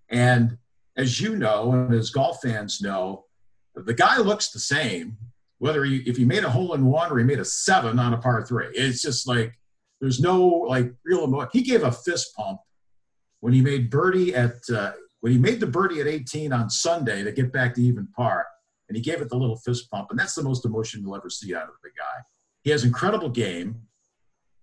and 0.10 0.58
as 0.98 1.20
you 1.20 1.36
know, 1.36 1.72
and 1.72 1.94
as 1.94 2.10
golf 2.10 2.40
fans 2.42 2.82
know, 2.82 3.26
the 3.76 3.94
guy 3.94 4.18
looks 4.18 4.52
the 4.52 4.60
same 4.60 5.18
whether 5.60 5.84
he 5.84 5.98
if 6.00 6.18
he 6.18 6.26
made 6.26 6.44
a 6.44 6.50
hole 6.50 6.74
in 6.74 6.86
one 6.86 7.12
or 7.12 7.18
he 7.18 7.24
made 7.24 7.40
a 7.40 7.46
seven 7.46 8.00
on 8.00 8.14
a 8.14 8.18
par 8.18 8.46
three. 8.46 8.68
It's 8.74 9.02
just 9.02 9.28
like 9.28 9.58
there's 10.02 10.20
no 10.20 10.46
like 10.46 10.92
real 11.06 11.24
emotion. 11.24 11.50
He 11.54 11.62
gave 11.62 11.84
a 11.84 11.92
fist 11.92 12.36
pump 12.36 12.60
when 13.40 13.54
he 13.54 13.62
made 13.62 13.90
birdie 13.90 14.36
at 14.36 14.56
uh, 14.74 14.92
when 15.22 15.32
he 15.32 15.38
made 15.40 15.60
the 15.60 15.68
birdie 15.68 16.02
at 16.02 16.08
18 16.08 16.54
on 16.54 16.70
Sunday 16.70 17.24
to 17.24 17.32
get 17.32 17.52
back 17.52 17.74
to 17.76 17.82
even 17.82 18.08
par, 18.16 18.46
and 18.88 18.96
he 18.96 19.02
gave 19.02 19.22
it 19.22 19.30
the 19.30 19.38
little 19.38 19.58
fist 19.58 19.90
pump, 19.90 20.08
and 20.12 20.20
that's 20.20 20.36
the 20.36 20.44
most 20.44 20.66
emotion 20.66 21.02
you'll 21.02 21.16
ever 21.16 21.30
see 21.30 21.56
out 21.56 21.64
of 21.64 21.76
the 21.84 21.90
guy. 21.98 22.22
He 22.64 22.72
has 22.72 22.84
incredible 22.84 23.30
game. 23.30 23.82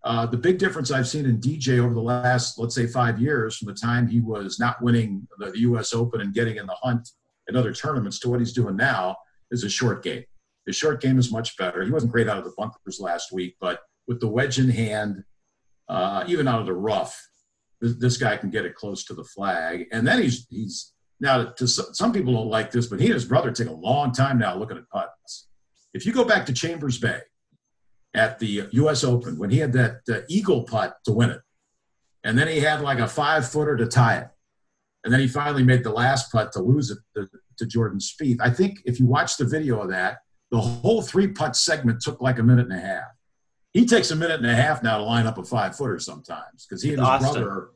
uh, 0.05 0.27
the 0.27 0.37
big 0.37 0.59
difference 0.59 0.91
I've 0.91 1.09
seen 1.09 1.27
in 1.27 1.39
DJ 1.39 1.79
over 1.79 1.95
the 1.95 2.01
last, 2.01 2.59
let's 2.59 2.75
say, 2.75 2.87
five 2.87 3.21
years, 3.21 3.57
from 3.57 3.69
the 3.69 3.75
time 3.75 4.09
he 4.09 4.21
was 4.21 4.59
not 4.59 4.83
winning 4.83 5.27
the, 5.39 5.53
U.S. 5.61 5.95
Open 5.95 6.21
and 6.21 6.35
getting 6.35 6.57
in 6.57 6.67
the 6.67 6.75
hunt 6.83 7.09
in 7.49 7.57
other 7.57 7.73
tournaments 7.73 8.19
to 8.21 8.29
what 8.29 8.41
he's 8.41 8.53
doing 8.53 8.77
now, 8.77 9.17
is 9.51 9.62
a 9.65 9.69
short 9.71 10.03
game. 10.03 10.25
His 10.67 10.77
short 10.77 11.01
game 11.01 11.19
is 11.19 11.31
much 11.31 11.57
better. 11.57 11.85
He 11.85 11.91
wasn't 11.91 12.12
great 12.12 12.29
out 12.29 12.39
of 12.39 12.45
the 12.45 12.53
bunkers 12.57 12.99
last 13.01 13.33
week, 13.33 13.57
but 13.61 13.81
with 14.09 14.21
the 14.21 14.28
wedge 14.28 14.59
in 14.59 14.68
hand, 14.68 15.25
uh, 15.88 16.25
even 16.26 16.49
out 16.49 16.61
of 16.61 16.66
the 16.66 16.73
rough, 16.73 17.28
this, 17.80 17.94
this, 17.97 18.16
guy 18.16 18.37
can 18.37 18.50
get 18.50 18.64
it 18.64 18.75
close 18.75 19.04
to 19.04 19.14
the 19.14 19.25
flag. 19.25 19.87
And 19.92 20.06
then 20.06 20.23
he's 20.23 20.47
he's 20.49 20.92
now 21.21 21.44
to 21.44 21.68
some 21.68 22.12
people 22.12 22.32
don't 22.35 22.49
like 22.49 22.71
this, 22.71 22.87
but 22.87 23.00
he 23.00 23.06
and 23.06 23.14
his 23.14 23.25
brother 23.25 23.50
take 23.50 23.68
a 23.68 23.73
long 23.73 24.12
time 24.12 24.38
now 24.38 24.56
looking 24.56 24.76
at 24.76 24.88
putts. 24.88 25.49
If 25.94 26.06
you 26.06 26.12
go 26.12 26.25
back 26.25 26.47
to 26.47 26.52
Chambers 26.52 26.99
Bay 26.99 27.21
at 28.14 28.38
the 28.38 28.68
U.S. 28.73 29.04
Open 29.04 29.38
when 29.38 29.50
he 29.50 29.59
had 29.59 29.73
that 29.75 30.00
uh, 30.11 30.21
eagle 30.28 30.62
putt 30.64 30.97
to 31.04 31.12
win 31.12 31.30
it, 31.30 31.40
and 32.25 32.38
then 32.38 32.49
he 32.49 32.61
had 32.61 32.80
like 32.80 32.99
a 32.99 33.09
five 33.09 33.49
footer 33.49 33.76
to 33.76 33.87
tie 33.87 34.18
it, 34.18 34.28
and 35.04 35.12
then 35.12 35.21
he 35.21 35.28
finally 35.28 35.64
made 35.64 35.85
the 35.85 35.90
last 35.90 36.30
putt 36.32 36.52
to 36.52 36.61
lose 36.61 36.90
it 36.90 36.99
to, 37.16 37.28
to 37.59 37.66
Jordan 37.66 37.99
Spieth. 37.99 38.38
I 38.40 38.50
think 38.50 38.78
if 38.85 39.00
you 39.00 39.06
watch 39.06 39.37
the 39.37 39.44
video 39.44 39.80
of 39.80 39.90
that, 39.90 40.18
the 40.50 40.61
whole 40.61 41.02
three 41.02 41.28
putt 41.28 41.56
segment 41.56 42.00
took 42.00 42.21
like 42.21 42.38
a 42.38 42.42
minute 42.42 42.66
and 42.71 42.78
a 42.78 42.80
half. 42.80 43.04
He 43.73 43.87
takes 43.87 44.11
a 44.11 44.17
minute 44.17 44.41
and 44.41 44.47
a 44.47 44.55
half 44.55 44.83
now 44.83 44.99
to 44.99 45.05
line 45.05 45.26
up 45.26 45.38
a 45.38 45.45
five 45.45 45.76
footer 45.76 45.99
sometimes 45.99 46.67
because 46.67 46.83
he 46.83 46.91
and 46.91 47.00
his 47.00 47.09
Austin. 47.09 47.43
brother, 47.43 47.71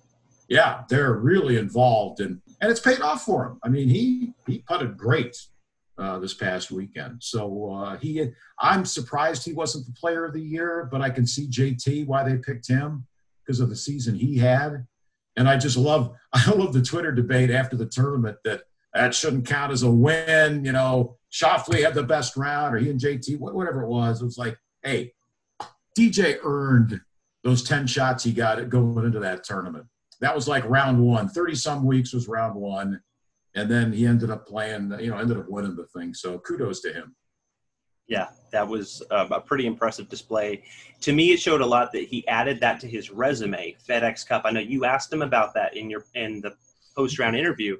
yeah, 0.48 0.82
they're 0.88 1.14
really 1.14 1.56
involved 1.56 2.20
and 2.20 2.40
and 2.60 2.70
it's 2.70 2.80
paid 2.80 3.00
off 3.00 3.22
for 3.22 3.46
him. 3.46 3.58
I 3.62 3.68
mean, 3.68 3.88
he 3.88 4.32
he 4.46 4.58
putted 4.58 4.96
great 4.96 5.36
uh, 5.98 6.18
this 6.18 6.34
past 6.34 6.70
weekend. 6.70 7.22
So 7.22 7.72
uh, 7.72 7.96
he, 7.96 8.30
I'm 8.60 8.84
surprised 8.84 9.44
he 9.44 9.52
wasn't 9.52 9.86
the 9.86 9.92
player 9.92 10.24
of 10.24 10.32
the 10.32 10.42
year, 10.42 10.88
but 10.90 11.00
I 11.00 11.10
can 11.10 11.26
see 11.26 11.48
JT 11.48 12.06
why 12.06 12.22
they 12.22 12.36
picked 12.36 12.68
him 12.68 13.06
because 13.44 13.60
of 13.60 13.68
the 13.68 13.76
season 13.76 14.14
he 14.14 14.36
had. 14.36 14.86
And 15.36 15.48
I 15.48 15.56
just 15.56 15.76
love, 15.76 16.14
I 16.32 16.50
love 16.50 16.72
the 16.72 16.82
Twitter 16.82 17.12
debate 17.12 17.50
after 17.50 17.76
the 17.76 17.86
tournament 17.86 18.38
that 18.44 18.62
that 18.94 19.14
shouldn't 19.14 19.46
count 19.46 19.72
as 19.72 19.82
a 19.82 19.90
win. 19.90 20.64
You 20.64 20.72
know, 20.72 21.16
Schauffele 21.30 21.84
had 21.84 21.94
the 21.94 22.02
best 22.02 22.36
round, 22.36 22.74
or 22.74 22.78
he 22.78 22.90
and 22.90 23.00
JT, 23.00 23.38
whatever 23.38 23.82
it 23.82 23.88
was. 23.88 24.22
It 24.22 24.24
was 24.24 24.38
like, 24.38 24.56
hey, 24.82 25.12
DJ 25.98 26.38
earned 26.44 27.00
those 27.42 27.62
10 27.62 27.86
shots 27.86 28.24
he 28.24 28.32
got 28.32 28.68
going 28.68 29.04
into 29.04 29.20
that 29.20 29.44
tournament. 29.44 29.86
That 30.20 30.34
was 30.34 30.48
like 30.48 30.68
round 30.68 30.98
one. 30.98 31.28
30 31.28 31.54
some 31.54 31.84
weeks 31.84 32.12
was 32.12 32.28
round 32.28 32.54
one 32.54 33.00
and 33.56 33.70
then 33.70 33.92
he 33.92 34.06
ended 34.06 34.30
up 34.30 34.46
playing, 34.46 34.94
you 35.00 35.10
know, 35.10 35.18
ended 35.18 35.38
up 35.38 35.48
winning 35.48 35.74
the 35.74 35.86
thing. 35.86 36.12
So 36.14 36.38
kudos 36.38 36.80
to 36.82 36.92
him. 36.92 37.16
Yeah, 38.06 38.28
that 38.52 38.68
was 38.68 39.02
um, 39.10 39.32
a 39.32 39.40
pretty 39.40 39.66
impressive 39.66 40.08
display. 40.08 40.62
To 41.00 41.12
me, 41.12 41.32
it 41.32 41.40
showed 41.40 41.60
a 41.60 41.66
lot 41.66 41.90
that 41.92 42.04
he 42.04 42.26
added 42.28 42.60
that 42.60 42.78
to 42.80 42.86
his 42.86 43.10
resume. 43.10 43.74
FedEx 43.88 44.26
Cup. 44.28 44.42
I 44.44 44.52
know 44.52 44.60
you 44.60 44.84
asked 44.84 45.12
him 45.12 45.22
about 45.22 45.54
that 45.54 45.76
in 45.76 45.90
your 45.90 46.04
in 46.14 46.40
the 46.40 46.54
post 46.94 47.18
round 47.18 47.34
interview, 47.34 47.76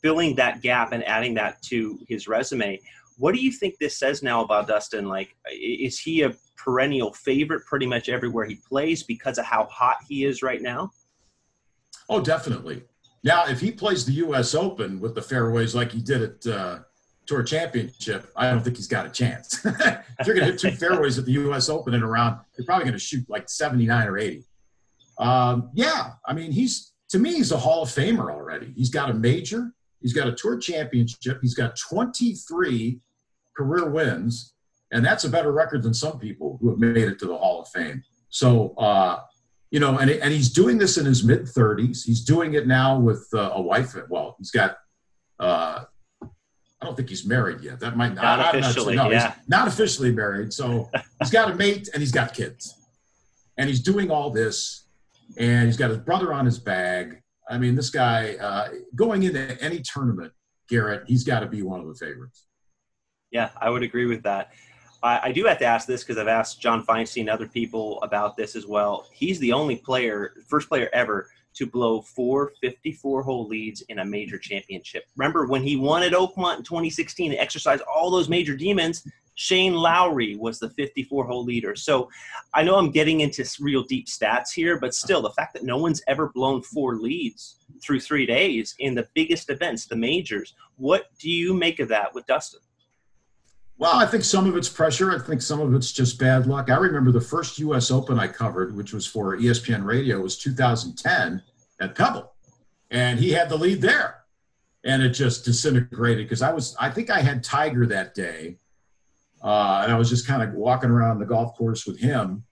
filling 0.00 0.34
that 0.36 0.62
gap 0.62 0.92
and 0.92 1.04
adding 1.04 1.34
that 1.34 1.60
to 1.62 1.98
his 2.08 2.28
resume. 2.28 2.80
What 3.22 3.36
do 3.36 3.40
you 3.40 3.52
think 3.52 3.78
this 3.78 3.96
says 3.96 4.20
now 4.20 4.42
about 4.42 4.66
Dustin? 4.66 5.06
Like, 5.06 5.36
is 5.48 5.96
he 5.96 6.22
a 6.22 6.34
perennial 6.56 7.12
favorite 7.12 7.64
pretty 7.66 7.86
much 7.86 8.08
everywhere 8.08 8.44
he 8.44 8.56
plays 8.56 9.04
because 9.04 9.38
of 9.38 9.44
how 9.44 9.66
hot 9.66 9.98
he 10.08 10.24
is 10.24 10.42
right 10.42 10.60
now? 10.60 10.90
Oh, 12.08 12.20
definitely. 12.20 12.82
Now, 13.22 13.44
if 13.46 13.60
he 13.60 13.70
plays 13.70 14.04
the 14.04 14.14
U.S. 14.14 14.56
Open 14.56 14.98
with 14.98 15.14
the 15.14 15.22
fairways 15.22 15.72
like 15.72 15.92
he 15.92 16.00
did 16.00 16.22
at 16.22 16.52
uh, 16.52 16.78
Tour 17.26 17.44
Championship, 17.44 18.28
I 18.34 18.50
don't 18.50 18.60
think 18.60 18.76
he's 18.76 18.88
got 18.88 19.06
a 19.06 19.10
chance. 19.10 19.64
if 19.64 20.26
you're 20.26 20.34
going 20.34 20.46
to 20.46 20.52
hit 20.52 20.58
two 20.58 20.70
fairways 20.84 21.16
at 21.16 21.24
the 21.24 21.32
U.S. 21.32 21.68
Open 21.68 21.94
in 21.94 22.02
a 22.02 22.08
round, 22.08 22.40
you're 22.58 22.66
probably 22.66 22.86
going 22.86 22.98
to 22.98 22.98
shoot 22.98 23.24
like 23.30 23.48
79 23.48 24.08
or 24.08 24.18
80. 24.18 24.44
Um, 25.18 25.70
yeah, 25.74 26.14
I 26.26 26.32
mean, 26.32 26.50
he's 26.50 26.92
to 27.10 27.20
me, 27.20 27.34
he's 27.34 27.52
a 27.52 27.56
Hall 27.56 27.84
of 27.84 27.88
Famer 27.88 28.32
already. 28.32 28.72
He's 28.74 28.90
got 28.90 29.10
a 29.10 29.14
major, 29.14 29.70
he's 30.00 30.12
got 30.12 30.26
a 30.26 30.32
Tour 30.32 30.58
Championship, 30.58 31.38
he's 31.40 31.54
got 31.54 31.76
23 31.76 33.00
career 33.56 33.88
wins, 33.88 34.54
and 34.92 35.04
that's 35.04 35.24
a 35.24 35.28
better 35.28 35.52
record 35.52 35.82
than 35.82 35.94
some 35.94 36.18
people 36.18 36.58
who 36.60 36.70
have 36.70 36.78
made 36.78 37.08
it 37.08 37.18
to 37.20 37.26
the 37.26 37.36
Hall 37.36 37.62
of 37.62 37.68
Fame. 37.68 38.02
So 38.28 38.74
uh, 38.76 39.20
you 39.72 39.80
know, 39.80 39.98
and, 39.98 40.10
and 40.10 40.32
he's 40.32 40.50
doing 40.50 40.76
this 40.76 40.98
in 40.98 41.06
his 41.06 41.24
mid 41.24 41.44
30s. 41.44 42.04
He's 42.04 42.22
doing 42.22 42.54
it 42.54 42.66
now 42.66 42.98
with 42.98 43.26
uh, 43.32 43.52
a 43.54 43.60
wife. 43.60 43.96
Well, 44.10 44.36
he's 44.38 44.50
got, 44.50 44.76
uh, 45.40 45.84
I 46.22 46.84
don't 46.84 46.94
think 46.94 47.08
he's 47.08 47.24
married 47.24 47.62
yet. 47.62 47.80
That 47.80 47.96
might 47.96 48.14
not, 48.14 48.38
not 48.38 48.54
officially. 48.54 48.96
Not, 48.96 49.04
no, 49.04 49.10
yeah. 49.10 49.34
not 49.48 49.68
officially 49.68 50.12
married. 50.12 50.52
So 50.52 50.90
he's 51.20 51.30
got 51.30 51.50
a 51.50 51.54
mate 51.54 51.88
and 51.94 52.02
he's 52.02 52.12
got 52.12 52.34
kids. 52.34 52.74
And 53.56 53.66
he's 53.66 53.80
doing 53.80 54.10
all 54.10 54.30
this, 54.30 54.88
and 55.38 55.66
he's 55.66 55.76
got 55.76 55.88
his 55.88 55.98
brother 55.98 56.34
on 56.34 56.44
his 56.44 56.58
bag. 56.58 57.22
I 57.48 57.56
mean, 57.56 57.74
this 57.74 57.90
guy 57.90 58.34
uh, 58.34 58.68
going 58.94 59.22
into 59.22 59.58
any 59.62 59.80
tournament, 59.80 60.32
Garrett, 60.68 61.04
he's 61.06 61.24
got 61.24 61.40
to 61.40 61.46
be 61.46 61.62
one 61.62 61.80
of 61.80 61.86
the 61.86 61.94
favorites. 61.94 62.44
Yeah, 63.32 63.50
I 63.60 63.70
would 63.70 63.82
agree 63.82 64.06
with 64.06 64.22
that. 64.22 64.52
I, 65.02 65.20
I 65.24 65.32
do 65.32 65.44
have 65.46 65.58
to 65.58 65.64
ask 65.64 65.88
this 65.88 66.04
because 66.04 66.18
I've 66.18 66.28
asked 66.28 66.60
John 66.60 66.84
Feinstein 66.84 67.22
and 67.22 67.30
other 67.30 67.48
people 67.48 68.00
about 68.02 68.36
this 68.36 68.54
as 68.54 68.66
well. 68.66 69.08
He's 69.12 69.38
the 69.40 69.52
only 69.52 69.76
player, 69.76 70.34
first 70.46 70.68
player 70.68 70.88
ever 70.92 71.28
to 71.54 71.66
blow 71.66 72.00
four 72.00 72.52
54 72.60 73.22
hole 73.22 73.46
leads 73.48 73.82
in 73.82 73.98
a 73.98 74.04
major 74.04 74.38
championship. 74.38 75.04
Remember 75.16 75.46
when 75.46 75.62
he 75.62 75.76
won 75.76 76.02
at 76.02 76.12
Oakmont 76.12 76.58
in 76.58 76.62
2016 76.62 77.32
and 77.32 77.40
exercised 77.40 77.82
all 77.82 78.10
those 78.10 78.28
major 78.28 78.56
demons? 78.56 79.06
Shane 79.34 79.74
Lowry 79.74 80.36
was 80.36 80.58
the 80.58 80.68
54 80.70 81.24
hole 81.24 81.42
leader. 81.42 81.74
So 81.74 82.10
I 82.52 82.62
know 82.62 82.76
I'm 82.76 82.90
getting 82.90 83.20
into 83.20 83.48
real 83.60 83.82
deep 83.82 84.06
stats 84.06 84.52
here, 84.54 84.78
but 84.78 84.94
still, 84.94 85.22
the 85.22 85.30
fact 85.30 85.54
that 85.54 85.64
no 85.64 85.78
one's 85.78 86.02
ever 86.06 86.28
blown 86.28 86.60
four 86.60 86.96
leads 86.96 87.56
through 87.82 88.00
three 88.00 88.26
days 88.26 88.74
in 88.78 88.94
the 88.94 89.08
biggest 89.14 89.48
events, 89.48 89.86
the 89.86 89.96
majors, 89.96 90.54
what 90.76 91.06
do 91.18 91.30
you 91.30 91.54
make 91.54 91.80
of 91.80 91.88
that 91.88 92.14
with 92.14 92.26
Dustin? 92.26 92.60
Well, 93.78 93.96
I 93.96 94.06
think 94.06 94.24
some 94.24 94.46
of 94.46 94.56
it's 94.56 94.68
pressure. 94.68 95.12
I 95.12 95.18
think 95.18 95.42
some 95.42 95.60
of 95.60 95.74
it's 95.74 95.92
just 95.92 96.18
bad 96.18 96.46
luck. 96.46 96.70
I 96.70 96.76
remember 96.76 97.10
the 97.10 97.20
first 97.20 97.58
U.S. 97.58 97.90
Open 97.90 98.18
I 98.18 98.28
covered, 98.28 98.76
which 98.76 98.92
was 98.92 99.06
for 99.06 99.36
ESPN 99.36 99.84
Radio, 99.84 100.20
was 100.20 100.38
2010 100.38 101.42
at 101.80 101.94
Pebble, 101.94 102.32
and 102.90 103.18
he 103.18 103.30
had 103.30 103.48
the 103.48 103.56
lead 103.56 103.80
there, 103.80 104.22
and 104.84 105.02
it 105.02 105.10
just 105.10 105.44
disintegrated 105.44 106.26
because 106.26 106.42
I 106.42 106.52
was, 106.52 106.76
I 106.78 106.90
think 106.90 107.10
I 107.10 107.20
had 107.20 107.42
Tiger 107.42 107.86
that 107.86 108.14
day, 108.14 108.58
uh, 109.42 109.80
and 109.82 109.92
I 109.92 109.98
was 109.98 110.08
just 110.08 110.26
kind 110.28 110.42
of 110.42 110.54
walking 110.54 110.90
around 110.90 111.18
the 111.18 111.26
golf 111.26 111.56
course 111.56 111.84
with 111.84 111.98
him, 111.98 112.44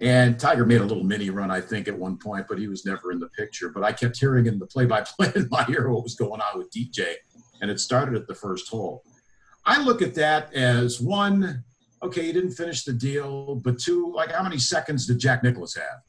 and 0.00 0.40
Tiger 0.40 0.64
made 0.64 0.80
a 0.80 0.84
little 0.84 1.04
mini 1.04 1.28
run, 1.28 1.50
I 1.50 1.60
think, 1.60 1.86
at 1.86 1.98
one 1.98 2.16
point, 2.16 2.46
but 2.48 2.58
he 2.58 2.68
was 2.68 2.86
never 2.86 3.12
in 3.12 3.18
the 3.18 3.28
picture. 3.28 3.68
But 3.68 3.84
I 3.84 3.92
kept 3.92 4.18
hearing 4.18 4.46
in 4.46 4.58
the 4.58 4.66
play-by-play 4.66 5.32
in 5.36 5.48
my 5.50 5.66
ear 5.68 5.90
what 5.90 6.02
was 6.02 6.14
going 6.14 6.40
on 6.40 6.58
with 6.58 6.70
DJ, 6.70 7.16
and 7.60 7.70
it 7.70 7.78
started 7.78 8.14
at 8.14 8.26
the 8.26 8.34
first 8.34 8.68
hole. 8.68 9.04
I 9.70 9.80
look 9.80 10.02
at 10.02 10.16
that 10.16 10.52
as 10.52 11.00
one, 11.00 11.62
okay, 12.02 12.26
he 12.26 12.32
didn't 12.32 12.54
finish 12.54 12.82
the 12.82 12.92
deal, 12.92 13.54
but 13.54 13.78
two, 13.78 14.12
like 14.12 14.32
how 14.32 14.42
many 14.42 14.58
seconds 14.58 15.06
did 15.06 15.20
Jack 15.20 15.44
Nicklaus 15.44 15.76
have? 15.76 16.02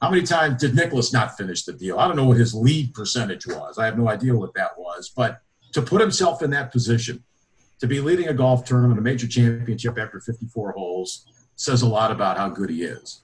How 0.00 0.08
many 0.08 0.22
times 0.22 0.62
did 0.62 0.74
Nicklaus 0.74 1.12
not 1.12 1.36
finish 1.36 1.64
the 1.64 1.74
deal? 1.74 1.98
I 1.98 2.06
don't 2.06 2.16
know 2.16 2.24
what 2.24 2.38
his 2.38 2.54
lead 2.54 2.94
percentage 2.94 3.46
was. 3.46 3.76
I 3.76 3.84
have 3.84 3.98
no 3.98 4.08
idea 4.08 4.34
what 4.34 4.54
that 4.54 4.78
was. 4.78 5.12
But 5.14 5.42
to 5.74 5.82
put 5.82 6.00
himself 6.00 6.40
in 6.40 6.48
that 6.52 6.72
position, 6.72 7.22
to 7.80 7.86
be 7.86 8.00
leading 8.00 8.28
a 8.28 8.32
golf 8.32 8.64
tournament, 8.64 8.98
a 8.98 9.02
major 9.02 9.28
championship 9.28 9.98
after 9.98 10.18
54 10.18 10.72
holes, 10.72 11.26
says 11.56 11.82
a 11.82 11.86
lot 11.86 12.10
about 12.10 12.38
how 12.38 12.48
good 12.48 12.70
he 12.70 12.84
is. 12.84 13.20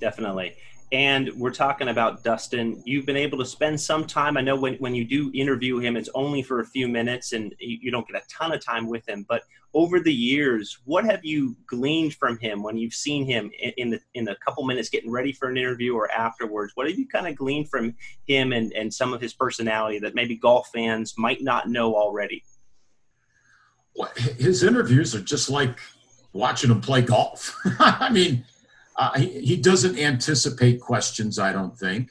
Definitely 0.00 0.54
and 0.90 1.30
we're 1.36 1.50
talking 1.50 1.88
about 1.88 2.24
Dustin. 2.24 2.82
You've 2.86 3.04
been 3.04 3.16
able 3.16 3.36
to 3.38 3.44
spend 3.44 3.78
some 3.78 4.06
time. 4.06 4.38
I 4.38 4.40
know 4.40 4.56
when, 4.56 4.74
when 4.76 4.94
you 4.94 5.04
do 5.04 5.30
interview 5.34 5.78
him, 5.78 5.96
it's 5.96 6.08
only 6.14 6.42
for 6.42 6.60
a 6.60 6.64
few 6.64 6.88
minutes 6.88 7.32
and 7.32 7.54
you 7.58 7.90
don't 7.90 8.08
get 8.08 8.22
a 8.22 8.26
ton 8.28 8.52
of 8.52 8.64
time 8.64 8.86
with 8.88 9.06
him. 9.06 9.26
But 9.28 9.42
over 9.74 10.00
the 10.00 10.12
years, 10.12 10.78
what 10.84 11.04
have 11.04 11.24
you 11.24 11.56
gleaned 11.66 12.14
from 12.14 12.38
him 12.38 12.62
when 12.62 12.78
you've 12.78 12.94
seen 12.94 13.26
him 13.26 13.50
in 13.76 13.90
the 13.90 14.00
in 14.14 14.24
the 14.24 14.36
couple 14.36 14.64
minutes 14.64 14.88
getting 14.88 15.10
ready 15.10 15.32
for 15.32 15.50
an 15.50 15.58
interview 15.58 15.94
or 15.94 16.10
afterwards? 16.10 16.72
What 16.74 16.88
have 16.88 16.98
you 16.98 17.06
kind 17.06 17.26
of 17.26 17.36
gleaned 17.36 17.68
from 17.68 17.94
him 18.26 18.52
and, 18.52 18.72
and 18.72 18.92
some 18.92 19.12
of 19.12 19.20
his 19.20 19.34
personality 19.34 19.98
that 19.98 20.14
maybe 20.14 20.36
golf 20.36 20.70
fans 20.72 21.14
might 21.18 21.42
not 21.42 21.68
know 21.68 21.94
already? 21.94 22.44
Well, 23.94 24.10
his 24.16 24.62
interviews 24.62 25.14
are 25.14 25.20
just 25.20 25.50
like 25.50 25.78
watching 26.32 26.70
him 26.70 26.80
play 26.80 27.02
golf. 27.02 27.54
I 27.78 28.08
mean, 28.10 28.44
uh, 28.98 29.12
he, 29.16 29.40
he 29.40 29.56
doesn't 29.56 29.96
anticipate 29.96 30.80
questions, 30.80 31.38
I 31.38 31.52
don't 31.52 31.78
think. 31.78 32.10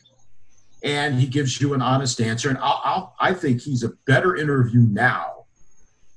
And 0.83 1.19
he 1.19 1.27
gives 1.27 1.59
you 1.59 1.73
an 1.73 1.81
honest 1.81 2.21
answer. 2.21 2.49
And 2.49 2.57
I'll, 2.59 2.81
I'll, 2.83 3.15
I 3.19 3.33
think 3.33 3.61
he's 3.61 3.83
a 3.83 3.89
better 4.05 4.37
interview 4.37 4.79
now 4.79 5.45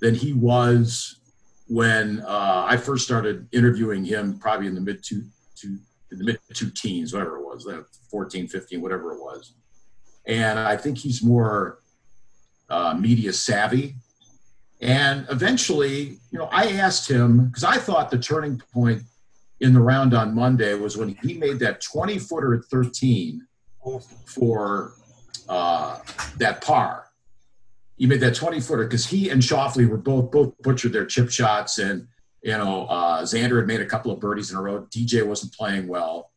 than 0.00 0.14
he 0.14 0.32
was 0.32 1.20
when 1.66 2.20
uh, 2.20 2.64
I 2.68 2.76
first 2.76 3.04
started 3.04 3.48
interviewing 3.52 4.04
him, 4.04 4.38
probably 4.38 4.68
in 4.68 4.74
the 4.74 4.80
mid 4.80 5.02
two, 5.02 5.24
two 5.56 5.78
in 6.12 6.18
the 6.18 6.24
mid 6.24 6.38
two 6.54 6.70
teens, 6.70 7.12
whatever 7.12 7.38
it 7.38 7.44
was, 7.44 7.68
14, 8.10 8.46
15, 8.46 8.80
whatever 8.80 9.12
it 9.12 9.20
was. 9.20 9.54
And 10.26 10.58
I 10.58 10.76
think 10.76 10.98
he's 10.98 11.22
more 11.22 11.78
uh, 12.68 12.94
media 12.94 13.32
savvy. 13.32 13.96
And 14.80 15.26
eventually, 15.30 16.18
you 16.30 16.38
know, 16.38 16.48
I 16.52 16.72
asked 16.72 17.10
him 17.10 17.46
because 17.46 17.64
I 17.64 17.76
thought 17.76 18.10
the 18.10 18.18
turning 18.18 18.62
point 18.72 19.02
in 19.60 19.74
the 19.74 19.80
round 19.80 20.14
on 20.14 20.34
Monday 20.34 20.74
was 20.74 20.96
when 20.96 21.16
he 21.22 21.34
made 21.34 21.58
that 21.58 21.80
20 21.80 22.18
footer 22.18 22.54
at 22.54 22.64
13 22.64 23.46
for 24.24 24.94
uh, 25.48 25.98
that 26.38 26.62
par. 26.62 27.06
He 27.96 28.06
made 28.06 28.20
that 28.20 28.34
20 28.34 28.60
footer 28.60 28.84
because 28.84 29.06
he 29.06 29.28
and 29.28 29.42
Schauffele 29.42 29.86
were 29.86 29.98
both 29.98 30.30
both 30.30 30.54
butchered 30.62 30.92
their 30.92 31.04
chip 31.04 31.30
shots, 31.30 31.78
and 31.78 32.06
you 32.42 32.56
know 32.56 32.86
uh, 32.86 33.22
Xander 33.22 33.58
had 33.58 33.66
made 33.66 33.80
a 33.80 33.86
couple 33.86 34.10
of 34.10 34.20
birdies 34.20 34.50
in 34.50 34.56
a 34.56 34.62
row. 34.62 34.86
DJ 34.90 35.26
wasn't 35.26 35.52
playing 35.52 35.86
well, 35.86 36.30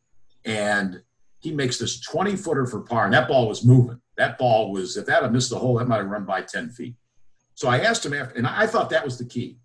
and 0.44 1.00
he 1.40 1.52
makes 1.52 1.78
this 1.78 2.00
20 2.00 2.36
footer 2.36 2.66
for 2.66 2.80
par, 2.80 3.04
and 3.04 3.14
that 3.14 3.28
ball 3.28 3.48
was 3.48 3.64
moving. 3.64 4.00
That 4.18 4.36
ball 4.36 4.72
was 4.72 4.98
if 4.98 5.06
that 5.06 5.22
had 5.22 5.32
missed 5.32 5.50
the 5.50 5.58
hole, 5.58 5.78
that 5.78 5.88
might 5.88 5.98
have 5.98 6.06
run 6.06 6.26
by 6.26 6.42
10 6.42 6.70
feet. 6.70 6.94
So 7.54 7.68
I 7.68 7.78
asked 7.78 8.04
him 8.04 8.12
after, 8.12 8.34
and 8.34 8.46
I 8.46 8.66
thought 8.66 8.90
that 8.90 9.04
was 9.04 9.16
the 9.16 9.24
key. 9.24 9.58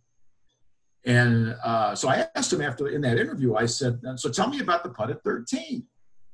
And 1.10 1.56
uh, 1.64 1.96
so 1.96 2.08
I 2.08 2.28
asked 2.36 2.54
him 2.54 2.62
after 2.62 2.88
in 2.88 3.02
that 3.02 3.18
interview, 3.18 3.56
I 3.56 3.66
said, 3.66 4.00
So 4.18 4.30
tell 4.30 4.48
me 4.48 4.60
about 4.60 4.84
the 4.84 4.92
putt 4.92 5.10
at 5.10 5.24
13. 5.24 5.84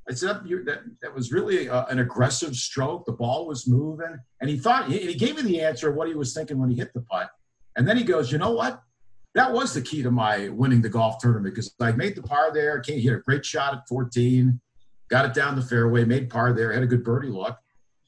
I 0.08 0.12
said, 0.12 0.42
that, 0.66 0.80
that 1.00 1.14
was 1.14 1.32
really 1.32 1.66
a, 1.66 1.84
an 1.86 1.98
aggressive 1.98 2.54
stroke. 2.54 3.06
The 3.06 3.12
ball 3.12 3.46
was 3.46 3.66
moving. 3.66 4.18
And 4.42 4.50
he 4.50 4.58
thought, 4.58 4.86
he, 4.88 4.98
he 4.98 5.14
gave 5.14 5.36
me 5.36 5.42
the 5.42 5.62
answer 5.62 5.88
of 5.88 5.96
what 5.96 6.08
he 6.08 6.14
was 6.14 6.34
thinking 6.34 6.58
when 6.58 6.68
he 6.68 6.76
hit 6.76 6.92
the 6.92 7.00
putt. 7.00 7.30
And 7.76 7.88
then 7.88 7.96
he 7.96 8.04
goes, 8.04 8.30
You 8.30 8.36
know 8.36 8.50
what? 8.50 8.82
That 9.34 9.50
was 9.50 9.72
the 9.72 9.80
key 9.80 10.02
to 10.02 10.10
my 10.10 10.50
winning 10.50 10.82
the 10.82 10.90
golf 10.90 11.20
tournament 11.20 11.54
because 11.54 11.74
I 11.80 11.92
made 11.92 12.14
the 12.14 12.22
par 12.22 12.52
there. 12.52 12.78
Came, 12.80 13.00
hit 13.00 13.14
a 13.14 13.20
great 13.20 13.46
shot 13.46 13.72
at 13.72 13.88
14, 13.88 14.60
got 15.08 15.24
it 15.24 15.32
down 15.32 15.56
the 15.56 15.62
fairway, 15.62 16.04
made 16.04 16.28
par 16.28 16.52
there, 16.52 16.70
had 16.70 16.82
a 16.82 16.86
good 16.86 17.02
birdie 17.02 17.28
look. 17.28 17.56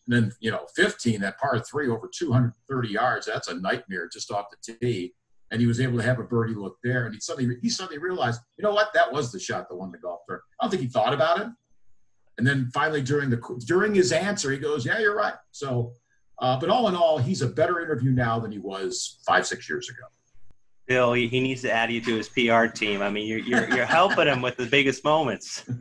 And 0.07 0.15
then, 0.15 0.33
you 0.41 0.51
know, 0.51 0.67
15, 0.77 1.23
that 1.23 1.39
par 1.39 1.61
three 1.61 1.89
over 1.89 2.11
230 2.15 2.89
yards, 2.91 3.25
that's 3.25 3.49
a 3.49 3.55
nightmare 3.55 4.07
just 4.13 4.31
off 4.31 4.47
the 4.51 4.75
tee 4.75 5.15
and 5.51 5.61
he 5.61 5.67
was 5.67 5.81
able 5.81 5.99
to 5.99 6.05
have 6.05 6.19
a 6.19 6.25
birdie 6.25 6.55
look 6.55 6.77
there. 6.83 7.07
And 7.07 7.15
he 7.15 7.21
suddenly 7.21 7.57
he 7.63 7.71
suddenly 7.71 7.99
realized, 7.99 8.41
you 8.57 8.63
know 8.63 8.73
what, 8.73 8.91
that 8.95 9.13
was 9.13 9.33
the 9.33 9.41
shot 9.41 9.69
that 9.69 9.77
won 9.77 9.91
the 9.91 9.99
golf 9.99 10.21
tournament. 10.27 10.45
I 10.61 10.65
don't 10.65 10.71
think 10.71 10.83
he 10.83 10.89
thought 10.89 11.15
about 11.15 11.41
it. 11.41 11.49
And 12.39 12.47
then 12.47 12.71
finally, 12.73 13.03
during 13.03 13.31
the 13.31 13.41
during 13.67 13.95
his 13.95 14.13
answer, 14.13 14.53
he 14.53 14.59
goes, 14.59 14.87
"Yeah, 14.87 14.99
you're 15.01 15.17
right." 15.17 15.35
So, 15.51 15.93
uh, 16.39 16.59
but 16.61 16.71
all 16.71 16.89
in 16.89 16.95
all, 16.95 17.19
he's 17.19 17.43
a 17.43 17.49
better 17.49 17.81
interview 17.81 18.13
now 18.13 18.39
than 18.39 18.53
he 18.53 18.59
was 18.59 19.19
five 19.27 19.45
six 19.45 19.69
years 19.69 19.89
ago. 19.89 20.03
Bill, 20.87 21.13
he 21.15 21.41
needs 21.41 21.63
to 21.63 21.73
add 21.73 21.91
you 21.91 22.01
to 22.01 22.17
his 22.17 22.29
PR 22.29 22.67
team. 22.67 23.03
I 23.03 23.11
mean, 23.11 23.27
you're 23.27 23.41
you're, 23.41 23.69
you're 23.75 23.87
helping 23.87 24.29
him 24.29 24.41
with 24.41 24.57
the 24.57 24.67
biggest 24.67 25.05
moments. 25.05 25.65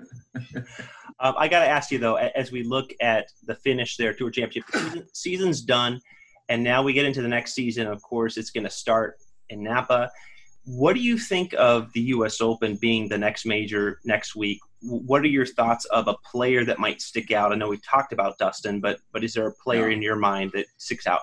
Um, 1.20 1.34
I 1.38 1.48
got 1.48 1.62
to 1.62 1.68
ask 1.68 1.92
you 1.92 1.98
though, 1.98 2.16
as 2.16 2.52
we 2.52 2.64
look 2.64 2.94
at 3.02 3.32
the 3.46 3.56
finish 3.56 3.98
there, 3.98 4.14
Tour 4.14 4.30
Championship 4.30 5.08
season's 5.14 5.62
done, 5.62 6.00
and 6.48 6.64
now 6.64 6.84
we 6.84 6.94
get 6.94 7.06
into 7.06 7.22
the 7.22 7.28
next 7.28 7.54
season. 7.54 7.88
Of 7.88 8.02
course, 8.04 8.38
it's 8.38 8.52
going 8.52 8.66
to 8.66 8.70
start 8.70 9.18
in 9.50 9.63
Napa. 9.63 10.12
What 10.66 10.94
do 10.94 11.00
you 11.00 11.18
think 11.18 11.54
of 11.58 11.92
the 11.94 12.01
U.S. 12.01 12.42
Open 12.42 12.75
being 12.75 13.08
the 13.08 13.18
next 13.18 13.46
major 13.46 14.00
next 14.04 14.36
week? 14.36 14.60
What 14.82 15.22
are 15.22 15.27
your 15.27 15.46
thoughts 15.46 15.86
of 15.86 16.08
a 16.08 16.16
player 16.30 16.66
that 16.66 16.77
might 16.77 17.01
stick 17.01 17.32
out? 17.32 17.51
I 17.51 17.56
know 17.56 17.70
we 17.70 17.77
talked 17.77 18.12
about 18.12 18.38
Dustin, 18.38 18.82
but 18.82 19.00
but 19.13 19.24
is 19.24 19.34
there 19.34 19.48
a 19.48 19.54
player 19.54 19.89
in 19.89 20.01
your 20.01 20.18
mind 20.18 20.51
that 20.54 20.66
sticks 20.77 21.08
out? 21.08 21.22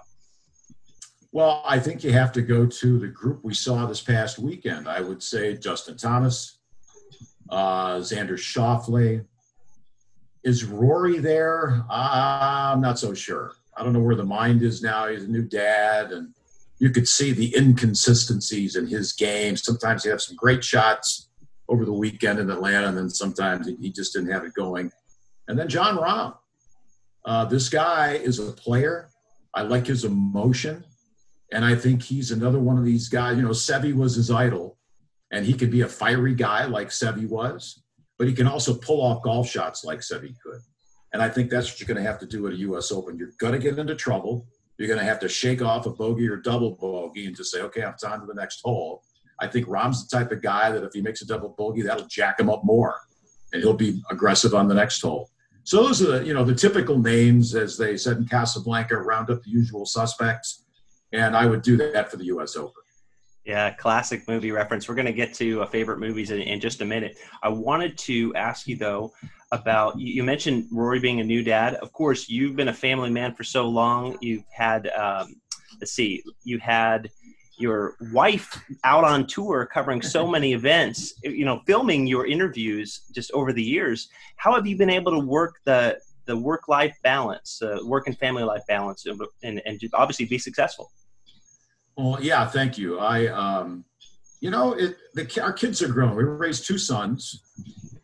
Well, 1.35 1.63
I 1.67 1.81
think 1.81 2.05
you 2.05 2.13
have 2.13 2.31
to 2.33 2.43
go 2.43 2.65
to 2.65 2.99
the 2.99 3.09
group 3.09 3.41
we 3.43 3.55
saw 3.55 3.87
this 3.87 4.01
past 4.01 4.39
weekend. 4.39 4.89
I 4.89 5.01
would 5.01 5.21
say 5.21 5.57
Justin 5.57 5.97
Thomas, 5.97 6.59
uh, 7.51 7.97
Xander 7.97 8.39
Schauffele. 8.39 9.25
Is 10.45 10.65
Rory 10.65 11.19
there? 11.19 11.85
Uh, 11.91 12.71
I'm 12.73 12.81
not 12.81 13.01
so 13.01 13.15
sure. 13.15 13.55
I 13.77 13.83
don't 13.83 13.93
know 13.93 14.01
where 14.01 14.15
the 14.15 14.25
mind 14.25 14.63
is 14.63 14.81
now. 14.81 15.09
He's 15.09 15.25
a 15.25 15.29
new 15.29 15.43
dad, 15.43 16.13
and 16.13 16.33
you 16.85 16.91
could 16.91 17.09
see 17.09 17.33
the 17.33 17.57
inconsistencies 17.57 18.77
in 18.77 18.87
his 18.87 19.15
game. 19.15 19.57
Sometimes 19.57 20.05
he 20.05 20.11
has 20.11 20.27
some 20.27 20.37
great 20.37 20.63
shots 20.63 21.31
over 21.67 21.87
the 21.87 21.93
weekend 21.95 22.39
in 22.39 22.51
Atlanta, 22.51 22.89
and 22.89 22.99
then 22.99 23.09
sometimes 23.09 23.67
he 23.81 23.91
just 23.91 24.13
didn't 24.13 24.31
have 24.31 24.45
it 24.45 24.53
going. 24.53 24.93
And 25.49 25.59
then 25.59 25.67
Jon 25.67 25.97
Rahm. 25.97 26.37
Uh, 27.25 27.47
this 27.47 27.71
guy 27.71 28.17
is 28.17 28.39
a 28.39 28.53
player. 28.53 29.09
I 29.55 29.63
like 29.63 29.87
his 29.87 30.05
emotion. 30.05 30.85
And 31.53 31.65
I 31.65 31.75
think 31.75 32.03
he's 32.03 32.33
another 32.33 32.59
one 32.59 32.77
of 32.77 32.85
these 32.85 33.09
guys. 33.09 33.39
You 33.39 33.45
know, 33.45 33.49
Seve 33.49 33.95
was 33.95 34.15
his 34.15 34.31
idol, 34.31 34.77
and 35.31 35.47
he 35.47 35.55
could 35.55 35.71
be 35.71 35.81
a 35.81 35.89
fiery 35.89 36.35
guy 36.35 36.67
like 36.67 36.89
Seve 36.89 37.31
was, 37.31 37.83
but 38.19 38.29
he 38.29 38.35
can 38.35 38.47
also 38.47 38.75
pull 38.75 39.01
off 39.01 39.23
golf 39.23 39.49
shots 39.49 39.87
like 39.87 40.01
Seve 40.01 40.35
could. 40.45 40.61
And 41.15 41.23
I 41.23 41.31
think 41.31 41.49
that's 41.49 41.71
what 41.71 41.81
you're 41.81 41.89
going 41.89 42.05
to 42.05 42.11
have 42.11 42.21
to 42.21 42.27
do 42.27 42.47
at 42.47 42.53
a 42.53 42.57
U.S. 42.57 42.93
Open. 42.93 43.17
You're 43.17 43.33
going 43.39 43.55
to 43.55 43.59
get 43.59 43.79
into 43.79 43.95
trouble. 43.95 44.47
You're 44.79 44.89
going 44.89 45.01
to 45.01 45.05
have 45.05 45.21
to 45.21 45.29
shake 45.29 45.63
off 45.63 45.87
a 45.87 45.91
bogey 45.91 46.29
or 46.29 46.37
double 46.37 46.73
bogey 46.73 47.27
and 47.27 47.37
just 47.37 47.53
say, 47.53 47.61
okay, 47.63 47.83
I'm 47.83 47.95
on 48.07 48.21
to 48.21 48.27
the 48.27 48.35
next 48.35 48.61
hole. 48.65 49.03
I 49.41 49.47
think 49.47 49.67
Rahm's 49.69 50.07
the 50.07 50.17
type 50.17 50.33
of 50.33 50.43
guy 50.43 50.71
that 50.71 50.85
if 50.85 50.93
he 50.93 51.01
makes 51.01 51.23
a 51.23 51.27
double 51.27 51.51
bogey, 51.51 51.83
that'll 51.83 52.07
jack 52.07 52.41
him 52.41 52.51
up 52.51 52.65
more, 52.65 53.01
and 53.53 53.63
he'll 53.63 53.75
be 53.75 54.03
aggressive 54.11 54.55
on 54.55 54.69
the 54.69 54.75
next 54.75 55.01
hole. 55.01 55.31
So 55.65 55.83
those 55.83 56.03
are 56.03 56.19
the 56.19 56.27
you 56.27 56.35
know 56.35 56.45
the 56.45 56.55
typical 56.55 56.99
names, 56.99 57.55
as 57.55 57.77
they 57.79 57.97
said 57.97 58.19
in 58.19 58.27
Casablanca, 58.27 58.97
round 58.97 59.31
up 59.31 59.43
the 59.43 59.51
usual 59.51 59.87
suspects, 59.87 60.65
and 61.13 61.37
I 61.37 61.47
would 61.47 61.63
do 61.63 61.77
that 61.79 62.11
for 62.11 62.17
the 62.17 62.27
U.S. 62.27 62.57
Open. 62.57 62.83
Yeah, 63.45 63.71
classic 63.75 64.27
movie 64.29 64.53
reference. 64.53 64.89
We're 64.89 64.95
going 64.95 65.07
to 65.07 65.13
get 65.13 65.35
to 65.35 65.63
uh, 65.63 65.67
favorite 65.67 65.99
movies 65.99 66.31
in, 66.31 66.41
in, 66.41 66.61
just 66.61 66.81
a 66.81 66.85
minute. 66.85 67.19
I 67.43 67.51
wanted 67.51 67.99
to 67.99 68.35
ask 68.35 68.67
you 68.67 68.77
though 68.77 69.13
about 69.55 69.99
you 69.99 70.23
mentioned 70.23 70.67
Rory 70.71 71.01
being 71.01 71.21
a 71.21 71.25
new 71.25 71.43
dad. 71.43 71.75
Of 71.75 71.93
course, 71.93 72.29
you've 72.29 72.57
been 72.57 72.69
a 72.69 72.75
family 72.75 73.11
man 73.11 73.35
for 73.35 73.45
so 73.45 73.67
long. 73.69 74.17
You've 74.21 74.45
had 74.51 74.89
um, 74.89 75.41
let's 75.81 75.93
see, 75.93 76.23
you 76.45 76.59
had 76.59 77.11
your 77.57 77.95
wife 78.13 78.61
out 78.83 79.05
on 79.05 79.27
tour 79.27 79.69
covering 79.73 80.03
so 80.03 80.27
many 80.37 80.53
events. 80.53 81.15
You 81.23 81.45
know, 81.45 81.61
filming 81.67 82.07
your 82.07 82.27
interviews 82.27 83.03
just 83.15 83.31
over 83.33 83.53
the 83.53 83.63
years. 83.63 84.09
How 84.37 84.55
have 84.55 84.67
you 84.67 84.77
been 84.77 84.91
able 84.91 85.13
to 85.13 85.27
work 85.27 85.57
the 85.65 85.99
the 86.27 86.37
work 86.37 86.69
life 86.69 86.97
balance, 87.03 87.61
uh, 87.63 87.79
work 87.85 88.07
and 88.07 88.19
family 88.19 88.43
life 88.45 88.63
balance, 88.67 89.07
and, 89.43 89.63
and 89.65 89.81
obviously 89.93 90.25
be 90.25 90.39
successful? 90.39 90.91
Well, 91.97 92.19
yeah, 92.21 92.47
thank 92.47 92.77
you. 92.77 92.99
I, 92.99 93.27
um, 93.29 93.85
you 94.41 94.51
know, 94.51 94.73
it, 94.73 94.97
the, 95.15 95.43
our 95.43 95.53
kids 95.53 95.83
are 95.83 95.89
grown. 95.89 96.17
We 96.17 96.25
raised 96.25 96.67
two 96.67 96.79
sons, 96.79 97.43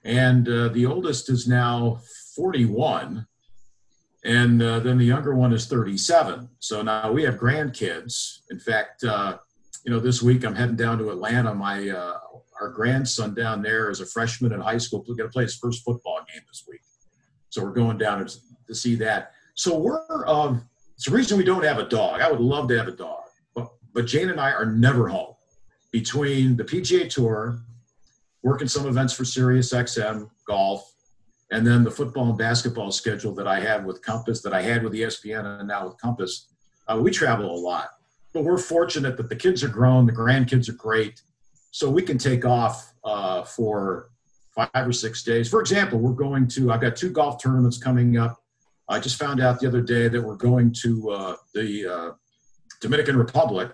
and 0.05 0.49
uh, 0.49 0.69
the 0.69 0.87
oldest 0.87 1.31
is 1.31 1.47
now 1.47 2.01
41, 2.37 3.27
and 4.25 4.63
uh, 4.63 4.81
then 4.81 4.99
the 4.99 5.05
younger 5.05 5.35
one 5.35 5.53
is 5.53 5.67
37. 5.67 6.49
So 6.59 6.83
now 6.83 7.13
we 7.13 7.23
have 7.25 7.35
grandkids. 7.35 8.41
In 8.51 8.59
fact, 8.59 9.05
uh, 9.05 9.39
you 9.85 9.91
know, 9.91 10.01
this 10.01 10.23
week 10.23 10.45
I'm 10.45 10.55
heading 10.55 10.77
down 10.77 10.99
to 10.99 11.11
Atlanta. 11.11 11.55
My 11.55 11.89
uh, 11.89 12.19
our 12.61 12.69
grandson 12.69 13.35
down 13.35 13.63
there 13.63 13.91
is 13.91 14.01
a 14.01 14.07
freshman 14.07 14.53
in 14.53 14.61
high 14.61 14.79
school. 14.79 15.01
Going 15.01 15.19
to 15.19 15.29
play 15.29 15.45
his 15.45 15.57
first 15.57 15.85
football 15.85 16.19
game 16.33 16.43
this 16.49 16.65
week, 16.69 16.83
so 17.49 17.63
we're 17.63 17.73
going 17.73 17.99
down 17.99 18.27
to, 18.27 18.37
to 18.69 18.75
see 18.75 18.95
that. 18.97 19.33
So 19.55 19.79
we're 19.79 20.27
um, 20.27 20.69
it's 20.95 21.07
the 21.07 21.13
reason 21.15 21.39
we 21.39 21.45
don't 21.45 21.65
have 21.65 21.79
a 21.79 21.89
dog. 21.89 22.21
I 22.21 22.31
would 22.31 22.41
love 22.41 22.69
to 22.69 22.79
have 22.79 22.89
a 22.89 22.93
dog 22.93 23.21
but 23.55 23.69
but 23.93 24.07
Jane 24.07 24.31
and 24.31 24.41
I 24.41 24.53
are 24.53 24.67
never 24.67 25.09
home 25.09 25.35
between 25.91 26.57
the 26.57 26.65
PGA 26.65 27.09
Tour, 27.09 27.61
working 28.43 28.69
some 28.69 28.87
events 28.87 29.13
for 29.13 29.25
Sirius 29.25 29.73
XM, 29.73 30.29
golf, 30.47 30.95
and 31.51 31.67
then 31.67 31.83
the 31.83 31.91
football 31.91 32.29
and 32.29 32.39
basketball 32.39 32.93
schedule 32.93 33.35
that 33.35 33.47
I 33.47 33.61
have 33.61 33.85
with 33.85 34.03
Compass, 34.03 34.41
that 34.43 34.53
I 34.53 34.63
had 34.63 34.83
with 34.83 34.93
ESPN, 34.93 35.61
and 35.61 35.69
now 35.69 35.87
with 35.87 35.99
Compass. 35.99 36.49
Uh, 36.87 36.99
we 37.01 37.11
travel 37.11 37.55
a 37.55 37.59
lot, 37.59 37.91
but 38.33 38.45
we're 38.45 38.59
fortunate 38.59 39.17
that 39.17 39.29
the 39.29 39.37
kids 39.37 39.63
are 39.63 39.69
grown, 39.69 40.07
the 40.07 40.13
grandkids 40.13 40.69
are 40.69 40.75
great, 40.75 41.23
so 41.71 41.91
we 41.91 42.03
can 42.03 42.19
take 42.19 42.45
off 42.45 42.93
uh, 43.05 43.43
for 43.43 44.11
five 44.55 44.87
or 44.87 44.93
six 44.93 45.23
days. 45.23 45.49
For 45.49 45.61
example, 45.61 45.99
we're 45.99 46.13
going 46.13 46.49
to. 46.49 46.73
I've 46.73 46.81
got 46.81 46.97
two 46.97 47.11
golf 47.11 47.43
tournaments 47.43 47.79
coming 47.79 48.17
up. 48.17 48.43
I 48.89 48.99
just 48.99 49.19
found 49.19 49.41
out 49.41 49.61
the 49.61 49.69
other 49.69 49.81
day 49.81 50.09
that 50.09 50.21
we're 50.21 50.37
going 50.37 50.73
to 50.83 51.11
uh, 51.11 51.37
the 51.55 51.87
uh, 51.87 52.11
Dominican 52.81 53.17
Republic 53.17 53.71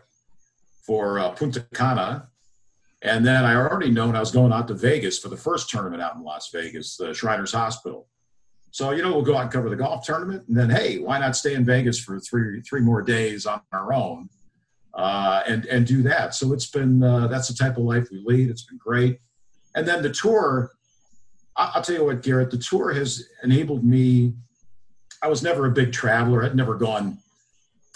for 0.82 1.18
uh, 1.18 1.30
Punta 1.30 1.66
Cana. 1.74 2.28
And 3.02 3.24
then 3.24 3.44
I 3.44 3.54
already 3.54 3.90
known 3.90 4.16
I 4.16 4.20
was 4.20 4.30
going 4.30 4.52
out 4.52 4.68
to 4.68 4.74
Vegas 4.74 5.18
for 5.18 5.28
the 5.28 5.36
first 5.36 5.68
tournament 5.70 6.02
out 6.02 6.16
in 6.16 6.22
Las 6.22 6.50
Vegas, 6.52 6.96
the 6.96 7.12
Shriners 7.12 7.52
Hospital. 7.52 8.08
So, 8.70 8.90
you 8.90 9.02
know, 9.02 9.12
we'll 9.12 9.22
go 9.22 9.36
out 9.36 9.42
and 9.42 9.50
cover 9.50 9.70
the 9.70 9.76
golf 9.76 10.04
tournament. 10.04 10.44
And 10.48 10.56
then, 10.56 10.70
hey, 10.70 10.98
why 10.98 11.18
not 11.18 11.36
stay 11.36 11.54
in 11.54 11.64
Vegas 11.64 11.98
for 11.98 12.18
three, 12.20 12.60
three 12.62 12.80
more 12.80 13.02
days 13.02 13.46
on 13.46 13.60
our 13.72 13.92
own 13.92 14.28
uh, 14.94 15.42
and, 15.46 15.66
and 15.66 15.86
do 15.86 16.02
that? 16.02 16.34
So 16.34 16.52
it's 16.52 16.66
been, 16.66 17.02
uh, 17.02 17.26
that's 17.28 17.48
the 17.48 17.54
type 17.54 17.76
of 17.76 17.84
life 17.84 18.08
we 18.10 18.22
lead. 18.24 18.50
It's 18.50 18.64
been 18.64 18.78
great. 18.78 19.20
And 19.74 19.86
then 19.86 20.02
the 20.02 20.10
tour, 20.10 20.72
I'll 21.54 21.82
tell 21.82 21.96
you 21.96 22.04
what, 22.04 22.22
Garrett, 22.22 22.50
the 22.50 22.58
tour 22.58 22.92
has 22.92 23.28
enabled 23.42 23.84
me. 23.84 24.34
I 25.22 25.28
was 25.28 25.42
never 25.42 25.66
a 25.66 25.70
big 25.70 25.92
traveler. 25.92 26.44
I'd 26.44 26.56
never 26.56 26.74
gone 26.74 27.18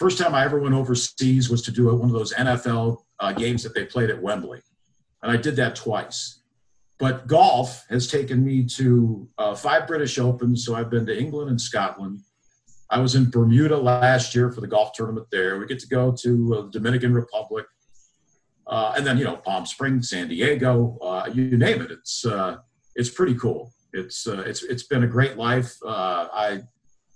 First 0.01 0.17
time 0.17 0.35
I 0.35 0.47
ever 0.47 0.59
went 0.59 0.75
overseas 0.75 1.51
was 1.51 1.61
to 1.61 1.71
do 1.71 1.95
one 1.95 2.09
of 2.09 2.13
those 2.15 2.33
NFL 2.33 3.03
uh, 3.19 3.33
games 3.33 3.63
that 3.65 3.75
they 3.75 3.85
played 3.85 4.09
at 4.09 4.19
Wembley. 4.19 4.63
And 5.23 5.31
I 5.31 5.37
did 5.37 5.57
that 5.57 5.77
twice. 5.77 6.41
But 6.99 7.27
golf 7.27 7.87
has 7.89 8.07
taken 8.07 8.45
me 8.45 8.65
to 8.77 9.29
uh, 9.39 9.55
five 9.55 9.87
British 9.87 10.19
Opens. 10.19 10.65
So 10.65 10.75
I've 10.75 10.91
been 10.91 11.07
to 11.07 11.19
England 11.19 11.51
and 11.51 11.61
Scotland. 11.61 12.21
I 12.91 12.99
was 12.99 13.15
in 13.15 13.31
Bermuda 13.31 13.77
last 13.77 14.35
year 14.35 14.51
for 14.51 14.61
the 14.61 14.67
golf 14.67 14.93
tournament 14.95 15.29
there. 15.31 15.59
We 15.59 15.67
get 15.67 15.79
to 15.81 15.89
go 15.89 16.13
to 16.23 16.55
uh, 16.55 16.63
the 16.63 16.71
Dominican 16.71 17.15
Republic. 17.15 17.67
uh, 18.67 18.95
and 18.97 19.07
then 19.07 19.19
you 19.19 19.25
know 19.25 19.37
Palm 19.37 19.67
Springs, 19.67 20.11
San 20.11 20.29
Diego, 20.29 20.97
uh, 21.03 21.29
you 21.33 21.57
name 21.57 21.83
it. 21.83 21.91
It's 21.91 22.25
uh, 22.25 22.59
it's 22.95 23.11
pretty 23.11 23.35
cool. 23.35 23.73
It's 23.93 24.27
uh, 24.27 24.43
it's 24.47 24.63
it's 24.63 24.85
been 24.85 25.05
a 25.05 25.09
great 25.09 25.37
life. 25.37 25.77
I 25.87 26.63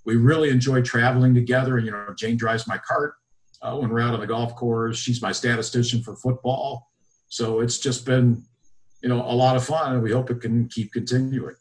we 0.05 0.17
really 0.17 0.51
enjoy 0.51 0.83
traveling 0.83 1.35
together. 1.35 1.77
And 1.77 1.87
you 1.87 1.93
know, 1.93 2.15
Jane 2.17 2.37
drives 2.37 2.67
my 2.67 2.79
cart 2.79 3.15
when 3.63 3.89
we're 3.89 4.01
out 4.01 4.15
on 4.15 4.21
the 4.21 4.27
golf 4.27 4.55
course. 4.57 4.99
She's 4.99 5.23
my 5.23 5.33
statistician 5.33 6.03
for 6.03 6.17
football. 6.17 6.91
So 7.35 7.59
it's 7.59 7.79
just 7.79 8.07
been 8.07 8.45
you 9.03 9.09
know 9.09 9.21
a 9.21 9.35
lot 9.35 9.57
of 9.57 9.65
fun, 9.65 9.95
and 9.95 10.03
we 10.03 10.13
hope 10.13 10.31
it 10.31 10.41
can 10.41 10.69
keep 10.69 10.93
continuing. 10.93 11.57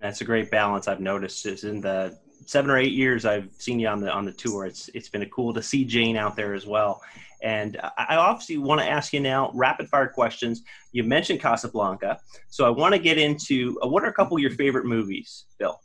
That's 0.00 0.22
a 0.22 0.24
great 0.24 0.50
balance. 0.50 0.88
I've 0.88 1.00
noticed 1.00 1.44
is 1.44 1.64
in 1.64 1.82
the 1.82 2.18
seven 2.46 2.70
or 2.70 2.78
eight 2.78 2.92
years 2.92 3.26
I've 3.26 3.50
seen 3.58 3.78
you 3.78 3.88
on 3.88 4.00
the 4.00 4.10
on 4.10 4.24
the 4.24 4.32
tour. 4.32 4.64
It's 4.64 4.88
it's 4.94 5.10
been 5.10 5.24
cool 5.28 5.52
to 5.52 5.62
see 5.62 5.84
Jane 5.84 6.16
out 6.16 6.34
there 6.34 6.54
as 6.54 6.66
well. 6.66 7.02
And 7.42 7.78
I 7.98 8.16
obviously 8.16 8.56
want 8.56 8.80
to 8.80 8.88
ask 8.88 9.12
you 9.12 9.20
now 9.20 9.50
rapid 9.52 9.88
fire 9.88 10.08
questions. 10.08 10.62
You 10.92 11.04
mentioned 11.04 11.40
Casablanca, 11.40 12.18
so 12.48 12.64
I 12.64 12.70
want 12.70 12.94
to 12.94 12.98
get 12.98 13.18
into 13.18 13.78
uh, 13.84 13.88
what 13.88 14.04
are 14.04 14.08
a 14.08 14.14
couple 14.14 14.38
of 14.38 14.40
your 14.40 14.52
favorite 14.52 14.86
movies, 14.86 15.44
Bill? 15.58 15.78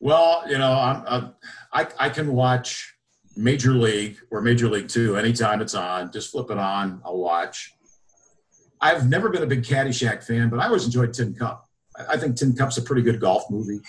Well, 0.00 0.42
you 0.48 0.58
know, 0.58 0.72
I'm, 0.72 1.04
I'm, 1.06 1.34
I 1.72 1.86
I 2.00 2.08
can 2.08 2.32
watch 2.32 2.97
Major 3.38 3.72
League 3.72 4.18
or 4.32 4.40
Major 4.40 4.68
League 4.68 4.88
Two 4.88 5.16
anytime 5.16 5.62
it's 5.62 5.74
on. 5.74 6.10
Just 6.10 6.32
flip 6.32 6.50
it 6.50 6.58
on, 6.58 7.00
I'll 7.04 7.18
watch. 7.18 7.72
I've 8.80 9.08
never 9.08 9.28
been 9.28 9.44
a 9.44 9.46
big 9.46 9.62
Caddyshack 9.62 10.24
fan, 10.24 10.48
but 10.48 10.58
I 10.58 10.66
always 10.66 10.84
enjoyed 10.84 11.14
Tin 11.14 11.34
Cup. 11.34 11.64
I 12.08 12.16
think 12.16 12.36
Tin 12.36 12.54
Cup's 12.54 12.78
a 12.78 12.82
pretty 12.82 13.02
good 13.02 13.20
golf 13.20 13.44
movie. 13.48 13.80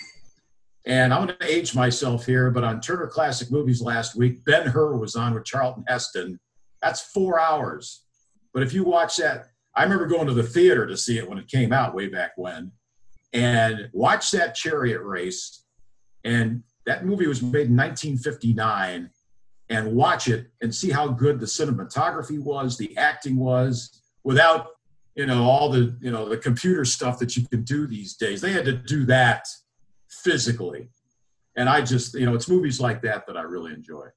And 0.86 1.14
I'm 1.14 1.26
going 1.26 1.38
to 1.38 1.46
age 1.46 1.76
myself 1.76 2.26
here, 2.26 2.52
but 2.52 2.64
on 2.64 2.80
Turner 2.80 3.08
Classic 3.08 3.52
Movies 3.52 3.82
last 3.82 4.16
week, 4.16 4.44
Ben 4.46 4.68
Hur 4.68 4.98
was 4.98 5.16
on 5.16 5.34
with 5.34 5.46
Charlton 5.46 5.84
Heston. 5.88 6.40
That's 6.82 7.02
four 7.02 7.40
hours. 7.40 8.06
But 8.54 8.64
if 8.64 8.74
you 8.74 8.84
watch 8.84 9.18
that, 9.18 9.48
I 9.76 9.84
remember 9.84 10.08
going 10.08 10.28
to 10.28 10.34
the 10.34 10.44
theater 10.44 10.86
to 10.86 10.98
see 10.98 11.18
it 11.18 11.28
when 11.28 11.38
it 11.38 11.48
came 11.48 11.74
out 11.74 11.96
way 11.96 12.08
back 12.08 12.32
when, 12.38 12.72
and 13.34 13.90
watch 13.94 14.32
that 14.32 14.56
chariot 14.56 15.02
race. 15.02 15.64
And 16.24 16.64
that 16.86 17.06
movie 17.06 17.28
was 17.28 17.42
made 17.42 17.68
in 17.68 17.78
1959. 17.78 19.10
And 19.70 19.94
watch 19.94 20.28
it 20.28 20.48
and 20.62 20.74
see 20.74 20.90
how 20.90 21.10
good 21.10 21.40
the 21.40 21.46
cinematography 21.46 22.40
was, 22.40 22.76
the 22.76 22.98
acting 22.98 23.38
was, 23.38 24.02
without 24.24 24.68
you 25.16 25.26
know 25.26 25.44
all 25.44 25.70
the 25.70 25.96
you 26.02 26.12
know 26.12 26.28
the 26.28 26.38
computer 26.38 26.86
stuff 26.86 27.20
that 27.20 27.38
you 27.38 27.48
can 27.48 27.64
do 27.64 27.86
these 27.86 28.16
days. 28.16 28.42
They 28.42 28.52
had 28.52 28.66
to 28.66 28.74
do 28.74 29.06
that 29.06 29.46
physically. 30.10 30.90
And 31.56 31.68
I 31.68 31.82
just, 31.82 32.14
you 32.14 32.26
know, 32.26 32.36
it's 32.36 32.48
movies 32.48 32.80
like 32.80 33.02
that 33.02 33.28
that 33.28 33.36
I 33.36 33.42
really 33.42 33.74
enjoy. 33.74 34.08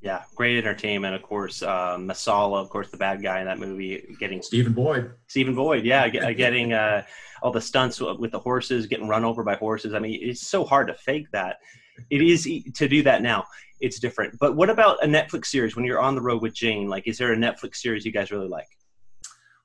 Yeah, 0.00 0.22
great 0.34 0.58
entertainment. 0.58 1.14
Of 1.14 1.22
course, 1.22 1.62
uh, 1.62 1.96
Messala, 1.96 2.60
of 2.60 2.68
course, 2.68 2.90
the 2.90 2.98
bad 2.98 3.22
guy 3.22 3.40
in 3.40 3.46
that 3.46 3.58
movie, 3.58 4.14
getting 4.20 4.42
Stephen 4.42 4.74
Boyd. 4.74 5.12
Stephen 5.28 5.54
Boyd, 5.54 5.84
yeah, 5.84 6.08
getting 6.08 6.74
uh, 6.74 7.04
all 7.42 7.52
the 7.52 7.60
stunts 7.60 8.00
with 8.00 8.30
the 8.30 8.38
horses, 8.38 8.86
getting 8.86 9.08
run 9.08 9.24
over 9.24 9.42
by 9.42 9.54
horses. 9.54 9.94
I 9.94 9.98
mean, 10.00 10.18
it's 10.20 10.46
so 10.46 10.62
hard 10.62 10.88
to 10.88 10.94
fake 10.94 11.28
that. 11.32 11.56
It 12.10 12.20
is 12.20 12.44
to 12.74 12.86
do 12.86 13.02
that 13.04 13.22
now. 13.22 13.46
It's 13.84 13.98
different. 13.98 14.38
But 14.38 14.56
what 14.56 14.70
about 14.70 15.04
a 15.04 15.06
Netflix 15.06 15.46
series 15.46 15.76
when 15.76 15.84
you're 15.84 16.00
on 16.00 16.14
the 16.14 16.22
road 16.22 16.40
with 16.40 16.54
Jane? 16.54 16.88
Like, 16.88 17.06
is 17.06 17.18
there 17.18 17.34
a 17.34 17.36
Netflix 17.36 17.76
series 17.76 18.06
you 18.06 18.12
guys 18.12 18.30
really 18.30 18.48
like? 18.48 18.68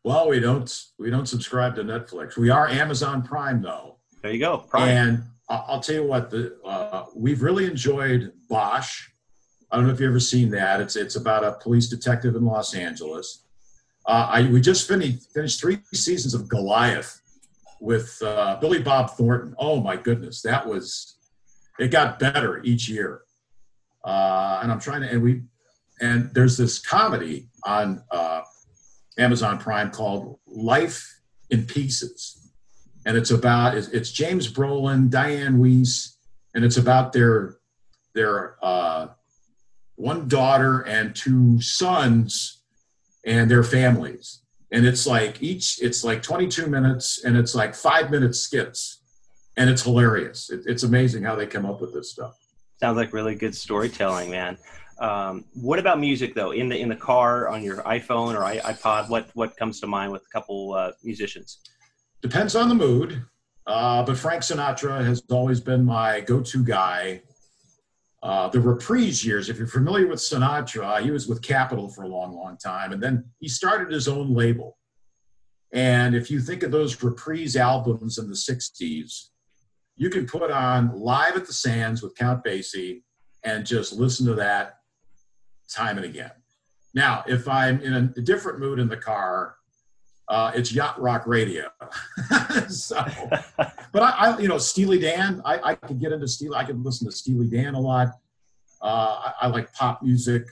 Well, 0.04 0.28
we 0.28 0.42
don't 0.42 0.70
we 0.98 1.10
don't 1.10 1.26
subscribe 1.26 1.76
to 1.76 1.84
Netflix. 1.84 2.36
We 2.36 2.50
are 2.50 2.68
Amazon 2.68 3.22
Prime 3.22 3.62
though. 3.62 3.98
There 4.22 4.32
you 4.32 4.40
go. 4.40 4.58
Prime. 4.58 4.90
And 4.90 5.24
I'll 5.50 5.80
tell 5.80 5.96
you 5.96 6.04
what, 6.04 6.30
the, 6.30 6.58
uh, 6.64 7.06
we've 7.16 7.42
really 7.42 7.66
enjoyed 7.66 8.34
Bosch. 8.50 9.08
I 9.72 9.78
don't 9.78 9.88
know 9.88 9.94
if 9.94 10.00
you've 10.00 10.10
ever 10.10 10.20
seen 10.20 10.50
that. 10.52 10.82
It's 10.82 10.98
it's 10.98 11.16
about 11.16 11.46
a 11.46 11.54
police 11.54 11.88
detective 11.88 12.36
in 12.36 12.44
Los 12.44 12.76
Angeles. 12.76 13.46
Uh, 14.06 14.28
I, 14.30 14.50
we 14.50 14.60
just 14.60 14.86
finished 14.86 15.32
finished 15.34 15.62
three 15.62 15.80
seasons 15.94 16.34
of 16.34 16.50
Goliath 16.50 17.22
with 17.80 18.22
uh, 18.22 18.58
Billy 18.60 18.82
Bob 18.82 19.12
Thornton. 19.12 19.56
Oh 19.58 19.80
my 19.80 19.96
goodness, 19.96 20.42
that 20.42 20.68
was 20.68 21.16
it 21.80 21.92
got 21.92 22.20
better 22.20 22.62
each 22.64 22.90
year. 22.90 23.22
Uh, 24.04 24.60
and 24.62 24.72
I'm 24.72 24.80
trying 24.80 25.02
to 25.02 25.10
and 25.10 25.22
we 25.22 25.42
and 26.02 26.34
there's 26.34 26.58
this 26.58 26.80
comedy 26.80 27.50
on 27.66 28.04
uh, 28.12 28.42
Amazon 29.18 29.60
Prime 29.60 29.92
called 29.92 30.40
Life 30.48 31.20
in 31.50 31.66
Pieces 31.66 32.40
and 33.06 33.18
it's 33.18 33.32
about 33.32 33.76
it's 33.76 34.12
James 34.12 34.52
Brolin, 34.52 35.10
Dianne 35.10 35.58
Wiest, 35.58 36.18
and 36.54 36.66
it's 36.66 36.78
about 36.78 37.14
their 37.14 37.58
their 38.14 38.58
uh, 38.62 39.08
one 39.96 40.28
daughter 40.28 40.82
and 40.82 41.16
two 41.16 41.62
sons 41.62 42.62
and 43.26 43.50
their 43.50 43.64
families. 43.64 44.42
And 44.72 44.86
it's 44.86 45.08
like 45.08 45.42
each 45.42 45.82
it's 45.82 46.04
like 46.04 46.22
22 46.22 46.68
minutes 46.68 47.24
and 47.24 47.36
it's 47.36 47.56
like 47.56 47.74
five 47.74 48.12
minute 48.12 48.36
skits, 48.36 49.02
and 49.58 49.70
it's 49.70 49.84
hilarious. 49.84 50.50
It, 50.50 50.62
it's 50.66 50.84
amazing 50.84 51.24
how 51.24 51.36
they 51.36 51.48
come 51.48 51.66
up 51.66 51.82
with 51.82 51.94
this 51.94 52.12
stuff. 52.12 52.38
Sounds 52.80 52.96
like 52.96 53.12
really 53.12 53.36
good 53.36 53.56
storytelling, 53.56 54.32
man. 54.32 54.58
Um, 55.00 55.46
what 55.54 55.80
about 55.80 56.00
music 56.00 56.34
though? 56.34 56.52
In 56.52 56.70
the 56.70 56.80
in 56.80 56.90
the 56.90 56.96
car, 56.96 57.50
on 57.50 57.64
your 57.64 57.78
iPhone 57.84 58.36
or 58.36 58.42
iPod, 58.62 59.10
what 59.10 59.30
what 59.34 59.56
comes 59.58 59.80
to 59.82 59.88
mind 59.88 60.12
with 60.12 60.24
a 60.24 60.30
couple 60.30 60.74
uh, 60.74 60.92
musicians? 61.04 61.60
Depends 62.22 62.56
on 62.56 62.70
the 62.70 62.76
mood. 62.76 63.24
Uh, 63.68 64.04
but 64.04 64.18
Frank 64.18 64.42
Sinatra 64.42 65.06
has 65.06 65.22
always 65.30 65.60
been 65.60 65.86
my 65.86 66.22
go 66.22 66.42
to 66.42 66.64
guy. 66.64 67.22
Uh, 68.22 68.50
the 68.50 68.60
reprise 68.60 69.24
years, 69.24 69.48
if 69.48 69.58
you're 69.58 69.68
familiar 69.68 70.08
with 70.08 70.20
Sinatra, 70.20 71.02
he 71.02 71.12
was 71.12 71.28
with 71.28 71.42
Capitol 71.42 71.88
for 71.88 72.04
a 72.04 72.08
long, 72.08 72.36
long 72.36 72.58
time. 72.58 72.92
And 72.92 73.02
then 73.02 73.24
he 73.40 73.48
started 73.48 73.92
his 73.92 74.08
own 74.10 74.34
label. 74.34 74.78
And 75.72 76.16
if 76.16 76.32
you 76.32 76.42
think 76.42 76.64
of 76.64 76.72
those 76.72 77.02
reprise 77.02 77.56
albums 77.56 78.18
in 78.18 78.28
the 78.28 78.36
60s, 78.36 79.30
you 80.00 80.10
can 80.10 80.26
put 80.26 80.50
on 80.50 80.98
Live 80.98 81.36
at 81.36 81.46
the 81.46 81.52
Sands 81.52 82.02
with 82.02 82.16
Count 82.16 82.42
Basie 82.44 83.02
and 83.44 83.66
just 83.66 83.92
listen 83.92 84.26
to 84.28 84.34
that 84.36 84.78
time 85.70 85.98
and 85.98 86.06
again. 86.06 86.32
Now, 86.94 87.24
if 87.28 87.50
I'm 87.50 87.82
in 87.82 87.94
a 87.94 88.02
different 88.02 88.60
mood 88.60 88.80
in 88.80 88.88
the 88.88 88.96
car, 88.96 89.58
uh, 90.30 90.54
it's 90.56 90.72
yacht 90.72 91.00
rock 91.02 91.28
radio. 91.28 91.68
so, 92.70 92.96
but 93.92 94.02
I, 94.02 94.10
I, 94.18 94.40
you 94.40 94.48
know, 94.48 94.58
Steely 94.58 95.00
Dan, 95.00 95.42
I, 95.44 95.60
I 95.72 95.76
could 95.76 96.00
get 96.00 96.14
into 96.14 96.30
Steely. 96.30 96.56
I 96.56 96.64
could 96.64 96.84
listen 96.84 97.06
to 97.06 97.12
Steely 97.12 97.50
Dan 97.50 97.74
a 97.74 97.80
lot. 97.80 98.08
Uh, 98.82 98.86
I, 99.26 99.34
I, 99.42 99.48
like 99.48 99.74
pop 99.74 100.02
music. 100.02 100.44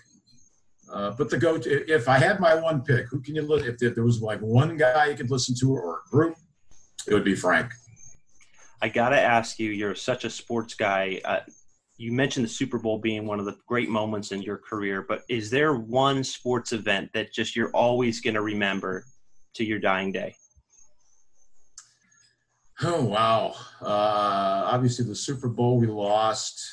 Uh, 0.91 1.11
but 1.11 1.29
the 1.29 1.37
go 1.37 1.57
to, 1.57 1.89
if 1.89 2.09
I 2.09 2.17
had 2.17 2.41
my 2.41 2.53
one 2.53 2.81
pick, 2.81 3.05
who 3.07 3.21
can 3.21 3.33
you 3.33 3.43
look? 3.43 3.65
If, 3.65 3.81
if 3.81 3.95
there 3.95 4.03
was 4.03 4.21
like 4.21 4.41
one 4.41 4.75
guy 4.75 5.07
you 5.07 5.15
could 5.15 5.31
listen 5.31 5.55
to 5.61 5.71
or 5.71 6.01
a 6.05 6.09
group, 6.09 6.35
it 7.07 7.13
would 7.13 7.23
be 7.23 7.35
Frank. 7.35 7.71
I 8.81 8.89
gotta 8.89 9.19
ask 9.19 9.59
you, 9.59 9.71
you're 9.71 9.95
such 9.95 10.23
a 10.23 10.29
sports 10.29 10.75
guy. 10.75 11.19
Uh, 11.25 11.39
you 11.97 12.11
mentioned 12.11 12.45
the 12.45 12.49
Super 12.49 12.77
Bowl 12.77 12.99
being 12.99 13.25
one 13.25 13.39
of 13.39 13.45
the 13.45 13.57
great 13.65 13.89
moments 13.89 14.31
in 14.31 14.41
your 14.41 14.57
career, 14.57 15.03
but 15.07 15.23
is 15.29 15.49
there 15.49 15.73
one 15.73 16.23
sports 16.23 16.71
event 16.71 17.11
that 17.13 17.33
just 17.33 17.55
you're 17.55 17.71
always 17.71 18.21
going 18.21 18.35
to 18.35 18.41
remember 18.41 19.05
to 19.55 19.65
your 19.65 19.79
dying 19.79 20.11
day? 20.11 20.35
Oh 22.83 23.03
wow! 23.03 23.55
Uh, 23.81 24.69
obviously, 24.71 25.05
the 25.05 25.15
Super 25.15 25.47
Bowl 25.47 25.79
we 25.79 25.87
lost. 25.87 26.63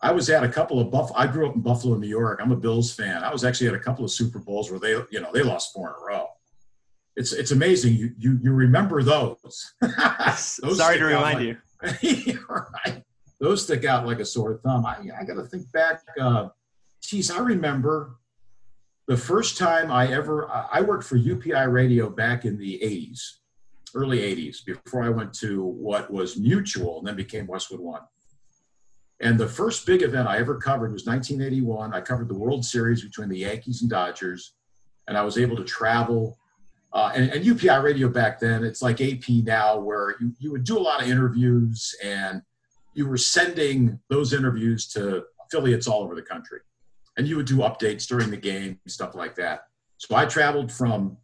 I 0.00 0.10
was 0.10 0.28
at 0.28 0.42
a 0.42 0.48
couple 0.48 0.80
of 0.80 0.90
Buff. 0.90 1.12
I 1.14 1.28
grew 1.28 1.48
up 1.48 1.54
in 1.54 1.60
Buffalo, 1.60 1.96
New 1.96 2.08
York. 2.08 2.40
I'm 2.42 2.50
a 2.50 2.56
Bills 2.56 2.92
fan. 2.92 3.22
I 3.22 3.32
was 3.32 3.44
actually 3.44 3.68
at 3.68 3.74
a 3.74 3.78
couple 3.78 4.04
of 4.04 4.10
Super 4.10 4.40
Bowls 4.40 4.70
where 4.70 4.80
they, 4.80 4.90
you 5.10 5.20
know, 5.20 5.30
they 5.32 5.42
lost 5.42 5.72
four 5.72 5.88
in 5.90 5.94
a 5.94 6.04
row. 6.04 6.26
It's 7.16 7.32
it's 7.32 7.52
amazing. 7.52 7.94
You 7.94 8.12
you, 8.18 8.38
you 8.42 8.52
remember 8.52 9.02
those? 9.02 9.74
those 9.80 10.78
Sorry 10.78 10.98
to 10.98 11.04
remind 11.04 11.56
like, 11.82 12.02
you. 12.02 12.40
right. 12.48 13.02
Those 13.40 13.62
stick 13.62 13.84
out 13.84 14.06
like 14.06 14.20
a 14.20 14.24
sore 14.24 14.60
thumb. 14.64 14.86
I 14.86 14.96
I 15.20 15.24
got 15.24 15.34
to 15.34 15.44
think 15.44 15.70
back. 15.72 16.02
Uh, 16.20 16.48
geez, 17.02 17.30
I 17.30 17.38
remember 17.38 18.16
the 19.06 19.16
first 19.16 19.58
time 19.58 19.92
I 19.92 20.10
ever, 20.12 20.50
I 20.50 20.80
worked 20.80 21.04
for 21.04 21.18
UPI 21.18 21.70
Radio 21.70 22.08
back 22.08 22.44
in 22.44 22.56
the 22.56 22.80
80s, 22.82 23.20
early 23.94 24.18
80s, 24.18 24.64
before 24.64 25.02
I 25.02 25.10
went 25.10 25.34
to 25.34 25.62
what 25.62 26.10
was 26.10 26.38
Mutual 26.38 26.98
and 26.98 27.06
then 27.06 27.16
became 27.16 27.46
Westwood 27.46 27.80
One. 27.80 28.00
And 29.20 29.38
the 29.38 29.46
first 29.46 29.86
big 29.86 30.02
event 30.02 30.26
I 30.26 30.38
ever 30.38 30.56
covered 30.56 30.92
was 30.92 31.06
1981. 31.06 31.94
I 31.94 32.00
covered 32.00 32.28
the 32.28 32.34
World 32.34 32.64
Series 32.64 33.04
between 33.04 33.28
the 33.28 33.38
Yankees 33.38 33.82
and 33.82 33.90
Dodgers, 33.90 34.54
and 35.06 35.16
I 35.16 35.22
was 35.22 35.38
able 35.38 35.56
to 35.56 35.64
travel. 35.64 36.38
Uh, 36.94 37.10
and, 37.14 37.28
and, 37.30 37.44
UPI 37.44 37.82
Radio 37.82 38.08
back 38.08 38.38
then, 38.38 38.62
it's 38.62 38.80
like 38.80 39.00
AP 39.00 39.28
now, 39.28 39.76
where 39.76 40.14
you, 40.20 40.32
you 40.38 40.52
would 40.52 40.62
do 40.62 40.78
a 40.78 40.80
lot 40.80 41.02
of 41.02 41.08
interviews 41.08 41.92
and 42.04 42.40
you 42.94 43.08
were 43.08 43.16
sending 43.16 43.98
those 44.08 44.32
interviews 44.32 44.86
to 44.86 45.24
affiliates 45.44 45.88
all 45.88 46.04
over 46.04 46.14
the 46.14 46.22
country 46.22 46.60
and 47.16 47.26
you 47.26 47.36
would 47.36 47.46
do 47.46 47.58
updates 47.58 48.06
during 48.06 48.30
the 48.30 48.36
game, 48.36 48.78
stuff 48.86 49.14
like 49.14 49.34
that. 49.36 49.66
So 49.98 50.16
I 50.16 50.24
traveled 50.26 50.72
from, 50.72 51.16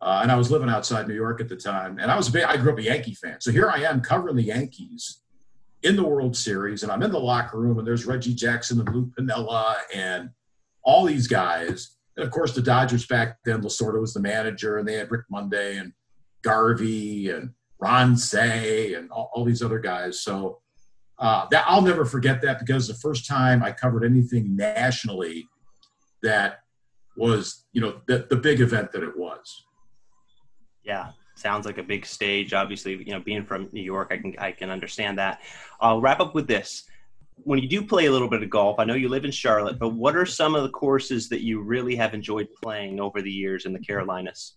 uh, 0.00 0.20
and 0.22 0.30
I 0.30 0.36
was 0.36 0.50
living 0.50 0.68
outside 0.68 1.08
New 1.08 1.14
York 1.14 1.40
at 1.40 1.48
the 1.48 1.56
time, 1.56 1.98
and 1.98 2.10
I 2.10 2.16
was 2.16 2.28
a 2.28 2.32
big, 2.32 2.44
I 2.44 2.56
grew 2.56 2.72
up 2.72 2.78
a 2.78 2.82
Yankee 2.82 3.14
fan. 3.14 3.40
So 3.40 3.50
here 3.50 3.70
I 3.70 3.80
am 3.82 4.00
covering 4.00 4.36
the 4.36 4.42
Yankees 4.42 5.22
in 5.82 5.96
the 5.96 6.04
World 6.04 6.36
Series, 6.36 6.82
and 6.82 6.92
I'm 6.92 7.02
in 7.02 7.10
the 7.10 7.18
locker 7.18 7.58
room, 7.58 7.78
and 7.78 7.86
there's 7.86 8.06
Reggie 8.06 8.34
Jackson 8.34 8.80
and 8.80 8.94
Lou 8.94 9.06
Piniella 9.06 9.74
and 9.94 10.30
all 10.82 11.04
these 11.04 11.26
guys, 11.26 11.93
And 12.16 12.24
of 12.24 12.30
course, 12.30 12.54
the 12.54 12.62
Dodgers 12.62 13.06
back 13.06 13.38
then, 13.44 13.62
Lasorda 13.62 14.00
was 14.00 14.14
the 14.14 14.20
manager, 14.20 14.78
and 14.78 14.86
they 14.86 14.94
had 14.94 15.10
Rick 15.10 15.24
Monday 15.30 15.78
and 15.78 15.92
Garvey 16.42 17.30
and 17.30 17.50
Ron 17.80 18.16
Cey 18.16 18.94
and 18.94 19.10
all, 19.10 19.30
all 19.34 19.44
these 19.44 19.62
other 19.62 19.80
guys. 19.80 20.20
So 20.20 20.60
uh, 21.18 21.46
that 21.50 21.64
I'll 21.66 21.82
never 21.82 22.04
forget 22.04 22.42
that 22.42 22.58
because 22.58 22.88
the 22.88 22.94
first 22.94 23.26
time 23.26 23.62
I 23.62 23.72
covered 23.72 24.04
anything 24.04 24.56
nationally 24.56 25.48
that 26.22 26.60
was, 27.16 27.64
you 27.72 27.80
know, 27.80 28.00
the, 28.06 28.26
the 28.28 28.36
big 28.36 28.60
event 28.60 28.92
that 28.92 29.02
it 29.02 29.16
was. 29.16 29.64
Yeah, 30.82 31.10
sounds 31.36 31.66
like 31.66 31.78
a 31.78 31.82
big 31.82 32.04
stage. 32.04 32.52
Obviously, 32.52 32.92
you 33.04 33.12
know, 33.12 33.20
being 33.20 33.44
from 33.44 33.68
New 33.72 33.82
York, 33.82 34.08
I 34.10 34.18
can 34.18 34.34
I 34.38 34.52
can 34.52 34.70
understand 34.70 35.18
that. 35.18 35.40
I'll 35.80 36.00
wrap 36.00 36.20
up 36.20 36.34
with 36.34 36.46
this. 36.46 36.84
When 37.36 37.58
you 37.58 37.68
do 37.68 37.84
play 37.84 38.06
a 38.06 38.12
little 38.12 38.28
bit 38.28 38.42
of 38.42 38.50
golf, 38.50 38.78
I 38.78 38.84
know 38.84 38.94
you 38.94 39.08
live 39.08 39.24
in 39.24 39.30
Charlotte, 39.30 39.78
but 39.78 39.90
what 39.90 40.16
are 40.16 40.24
some 40.24 40.54
of 40.54 40.62
the 40.62 40.70
courses 40.70 41.28
that 41.28 41.42
you 41.42 41.60
really 41.60 41.94
have 41.96 42.14
enjoyed 42.14 42.48
playing 42.62 43.00
over 43.00 43.20
the 43.20 43.30
years 43.30 43.66
in 43.66 43.72
the 43.72 43.80
Carolinas? 43.80 44.56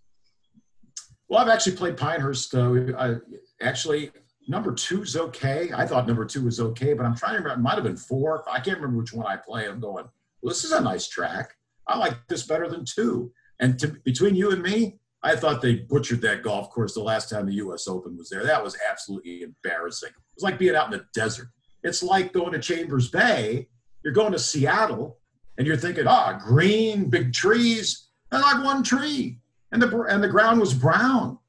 Well, 1.27 1.39
I've 1.39 1.49
actually 1.49 1.75
played 1.75 1.97
Pinehurst. 1.97 2.55
Uh, 2.55 2.93
I, 2.97 3.15
actually, 3.61 4.11
number 4.47 4.73
two 4.73 5.01
is 5.01 5.17
okay. 5.17 5.71
I 5.75 5.85
thought 5.85 6.07
number 6.07 6.25
two 6.25 6.45
was 6.45 6.59
okay, 6.59 6.93
but 6.93 7.05
I'm 7.05 7.15
trying 7.15 7.33
to 7.33 7.39
remember. 7.39 7.59
It 7.59 7.63
might 7.63 7.75
have 7.75 7.83
been 7.83 7.97
four. 7.97 8.43
I 8.49 8.59
can't 8.59 8.77
remember 8.77 8.99
which 8.99 9.13
one 9.13 9.27
I 9.27 9.35
play. 9.35 9.67
I'm 9.67 9.79
going, 9.79 10.05
well, 10.41 10.49
this 10.49 10.63
is 10.63 10.71
a 10.71 10.81
nice 10.81 11.07
track. 11.07 11.53
I 11.87 11.97
like 11.97 12.13
this 12.27 12.43
better 12.43 12.69
than 12.69 12.85
two. 12.85 13.31
And 13.59 13.77
to, 13.79 13.87
between 14.05 14.35
you 14.35 14.51
and 14.51 14.61
me, 14.61 14.99
I 15.23 15.35
thought 15.35 15.61
they 15.61 15.75
butchered 15.75 16.21
that 16.21 16.43
golf 16.43 16.69
course 16.69 16.93
the 16.93 17.01
last 17.01 17.29
time 17.29 17.47
the 17.47 17.55
U.S. 17.55 17.87
Open 17.87 18.15
was 18.15 18.29
there. 18.29 18.45
That 18.45 18.63
was 18.63 18.77
absolutely 18.89 19.41
embarrassing. 19.41 20.09
It 20.09 20.35
was 20.35 20.43
like 20.43 20.59
being 20.59 20.75
out 20.75 20.93
in 20.93 20.99
the 20.99 21.05
desert. 21.13 21.49
It's 21.83 22.03
like 22.03 22.33
going 22.33 22.53
to 22.53 22.59
Chambers 22.59 23.09
Bay. 23.09 23.67
You're 24.03 24.13
going 24.13 24.31
to 24.31 24.39
Seattle, 24.39 25.17
and 25.57 25.65
you're 25.65 25.77
thinking, 25.77 26.07
ah, 26.07 26.33
green, 26.33 27.09
big 27.09 27.33
trees, 27.33 28.07
and 28.31 28.41
like 28.41 28.63
one 28.63 28.83
tree, 28.83 29.39
and 29.71 29.81
the 29.81 30.01
and 30.03 30.23
the 30.23 30.27
ground 30.27 30.59
was 30.59 30.73
brown. 30.73 31.39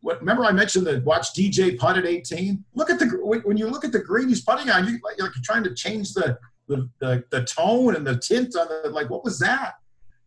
What, 0.00 0.20
remember 0.20 0.44
I 0.44 0.52
mentioned 0.52 0.86
that 0.86 1.04
watch 1.04 1.34
DJ 1.34 1.76
putt 1.76 1.98
at 1.98 2.06
18. 2.06 2.64
Look 2.74 2.88
at 2.90 2.98
the 2.98 3.06
when 3.44 3.56
you 3.56 3.66
look 3.66 3.84
at 3.84 3.92
the 3.92 3.98
green 3.98 4.28
he's 4.28 4.42
putting 4.42 4.70
on, 4.70 4.86
you 4.86 4.98
like 5.02 5.18
you're 5.18 5.30
trying 5.42 5.64
to 5.64 5.74
change 5.74 6.14
the 6.14 6.38
the, 6.68 6.88
the, 7.00 7.24
the 7.30 7.44
tone 7.44 7.96
and 7.96 8.06
the 8.06 8.16
tint 8.16 8.54
on 8.56 8.68
the 8.68 8.90
like. 8.90 9.10
What 9.10 9.24
was 9.24 9.38
that? 9.40 9.74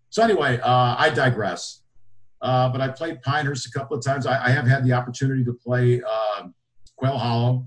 So 0.09 0.23
anyway, 0.23 0.59
uh, 0.59 0.95
I 0.97 1.09
digress. 1.09 1.81
Uh, 2.41 2.67
but 2.69 2.81
I 2.81 2.89
played 2.89 3.21
Pinehurst 3.21 3.65
a 3.67 3.71
couple 3.71 3.97
of 3.97 4.03
times. 4.03 4.25
I, 4.25 4.47
I 4.47 4.49
have 4.49 4.67
had 4.67 4.83
the 4.83 4.91
opportunity 4.91 5.45
to 5.45 5.53
play 5.53 6.01
uh, 6.01 6.47
Quail 6.97 7.17
Hollow, 7.17 7.65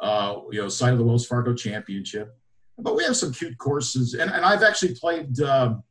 uh, 0.00 0.40
you 0.50 0.60
know, 0.60 0.68
site 0.68 0.92
of 0.92 0.98
the 0.98 1.04
Wells 1.04 1.26
Fargo 1.26 1.54
Championship. 1.54 2.36
But 2.78 2.94
we 2.94 3.04
have 3.04 3.16
some 3.16 3.32
cute 3.32 3.56
courses, 3.56 4.14
and, 4.14 4.30
and 4.30 4.44
I've 4.44 4.62
actually 4.62 4.94
played 4.94 5.40
um, 5.40 5.82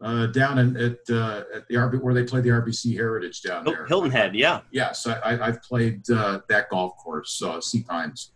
uh, 0.00 0.26
down 0.26 0.58
in, 0.58 0.76
at 0.76 0.98
uh, 1.10 1.42
at 1.54 1.66
the 1.68 1.74
RB 1.74 2.00
where 2.00 2.14
they 2.14 2.24
play 2.24 2.40
the 2.40 2.50
RBC 2.50 2.94
Heritage 2.94 3.42
down 3.42 3.64
there. 3.64 3.86
Hilton 3.86 4.10
Head, 4.10 4.34
yeah. 4.34 4.60
Yes, 4.70 5.06
I, 5.06 5.36
have 5.36 5.62
played 5.62 6.08
uh, 6.10 6.40
that 6.48 6.68
golf 6.70 6.96
course, 6.96 7.42
uh, 7.42 7.60
Sea 7.60 7.82
Pines. 7.82 8.32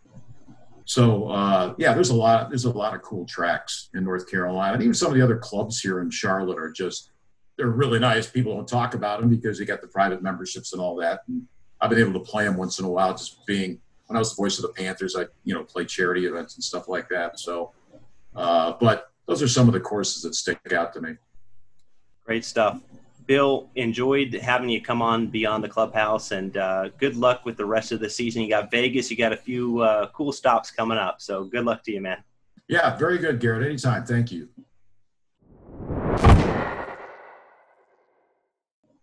So 0.83 1.29
uh, 1.29 1.73
yeah, 1.77 1.93
there's 1.93 2.09
a 2.09 2.15
lot. 2.15 2.49
There's 2.49 2.65
a 2.65 2.71
lot 2.71 2.93
of 2.93 3.01
cool 3.01 3.25
tracks 3.25 3.89
in 3.93 4.03
North 4.03 4.29
Carolina, 4.29 4.73
and 4.73 4.83
even 4.83 4.93
some 4.93 5.09
of 5.09 5.15
the 5.15 5.21
other 5.21 5.37
clubs 5.37 5.79
here 5.79 6.01
in 6.01 6.09
Charlotte 6.09 6.57
are 6.57 6.71
just 6.71 7.11
they're 7.57 7.67
really 7.67 7.99
nice. 7.99 8.29
People 8.29 8.55
don't 8.55 8.67
talk 8.67 8.93
about 8.93 9.19
them 9.19 9.29
because 9.29 9.59
you 9.59 9.65
got 9.65 9.81
the 9.81 9.87
private 9.87 10.21
memberships 10.21 10.73
and 10.73 10.81
all 10.81 10.95
that. 10.97 11.21
And 11.27 11.47
I've 11.81 11.89
been 11.89 11.99
able 11.99 12.13
to 12.13 12.19
play 12.19 12.45
them 12.45 12.55
once 12.55 12.79
in 12.79 12.85
a 12.85 12.89
while, 12.89 13.11
just 13.11 13.45
being 13.45 13.79
when 14.07 14.17
I 14.17 14.19
was 14.19 14.35
the 14.35 14.41
voice 14.41 14.57
of 14.57 14.63
the 14.63 14.73
Panthers. 14.73 15.15
I 15.15 15.25
you 15.43 15.53
know 15.53 15.63
play 15.63 15.85
charity 15.85 16.25
events 16.25 16.55
and 16.55 16.63
stuff 16.63 16.87
like 16.87 17.07
that. 17.09 17.39
So, 17.39 17.71
uh, 18.35 18.73
but 18.79 19.11
those 19.27 19.43
are 19.43 19.47
some 19.47 19.67
of 19.67 19.73
the 19.73 19.79
courses 19.79 20.23
that 20.23 20.35
stick 20.35 20.59
out 20.73 20.93
to 20.93 21.01
me. 21.01 21.15
Great 22.25 22.43
stuff. 22.43 22.81
Bill, 23.25 23.69
enjoyed 23.75 24.33
having 24.33 24.69
you 24.69 24.81
come 24.81 25.01
on 25.01 25.27
Beyond 25.27 25.61
the 25.61 25.67
Clubhouse, 25.67 26.31
and 26.31 26.55
uh, 26.55 26.89
good 26.97 27.17
luck 27.17 27.43
with 27.43 27.57
the 27.57 27.65
rest 27.65 27.91
of 27.91 27.99
the 27.99 28.09
season. 28.09 28.41
You 28.41 28.49
got 28.49 28.71
Vegas, 28.71 29.11
you 29.11 29.17
got 29.17 29.33
a 29.33 29.37
few 29.37 29.81
uh, 29.81 30.07
cool 30.13 30.31
stops 30.31 30.71
coming 30.71 30.97
up, 30.97 31.21
so 31.21 31.43
good 31.43 31.65
luck 31.65 31.83
to 31.83 31.91
you, 31.91 31.99
man. 31.99 32.23
Yeah, 32.69 32.95
very 32.97 33.17
good, 33.17 33.39
Garrett. 33.41 33.65
Anytime. 33.65 34.05
Thank 34.05 34.31
you. 34.31 34.47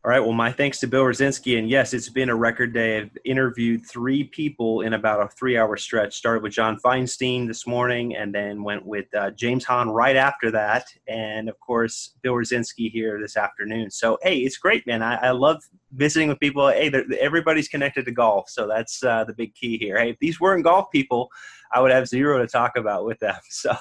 All 0.05 0.11
right. 0.11 0.21
Well, 0.21 0.35
my 0.35 0.53
thanks 0.53 0.81
to 0.81 0.87
Bill 0.87 1.05
Rosinski. 1.05 1.59
And 1.59 1.71
yes, 1.71 1.95
it's 1.95 2.11
been 2.11 2.29
a 2.29 2.37
record 2.37 2.75
day. 2.75 2.99
I've 2.99 3.17
interviewed 3.25 3.87
three 3.87 4.25
people 4.25 4.83
in 4.83 4.93
about 4.93 5.23
a 5.23 5.29
three 5.29 5.57
hour 5.57 5.79
stretch. 5.79 6.15
Started 6.15 6.43
with 6.43 6.53
John 6.53 6.79
Feinstein 6.79 7.47
this 7.47 7.67
morning 7.67 8.15
and 8.15 8.35
then 8.35 8.63
went 8.63 8.85
with 8.85 9.07
uh, 9.15 9.31
James 9.31 9.65
Hahn 9.65 9.89
right 9.89 10.15
after 10.15 10.51
that. 10.51 10.89
And 11.09 11.49
of 11.49 11.59
course, 11.59 12.17
Bill 12.21 12.35
Rosinski 12.35 12.91
here 12.91 13.19
this 13.19 13.39
afternoon. 13.39 13.91
So, 13.91 14.19
hey, 14.23 14.41
it's 14.41 14.59
great, 14.59 14.87
man. 14.87 15.03
I, 15.03 15.15
I 15.15 15.31
love 15.31 15.63
visiting 15.93 16.29
with 16.29 16.39
people. 16.39 16.69
Hey, 16.69 16.93
everybody's 17.19 17.69
connected 17.69 18.05
to 18.05 18.13
golf. 18.13 18.51
So 18.51 18.69
that's 18.69 19.03
uh, 19.03 19.25
the 19.25 19.33
big 19.33 19.55
key 19.55 19.79
here. 19.79 19.99
Hey, 19.99 20.11
if 20.11 20.19
these 20.19 20.39
weren't 20.39 20.65
golf 20.65 20.91
people, 20.93 21.31
I 21.73 21.81
would 21.81 21.93
have 21.93 22.09
zero 22.09 22.37
to 22.43 22.47
talk 22.47 22.77
about 22.77 23.07
with 23.07 23.21
them. 23.21 23.37
So, 23.49 23.75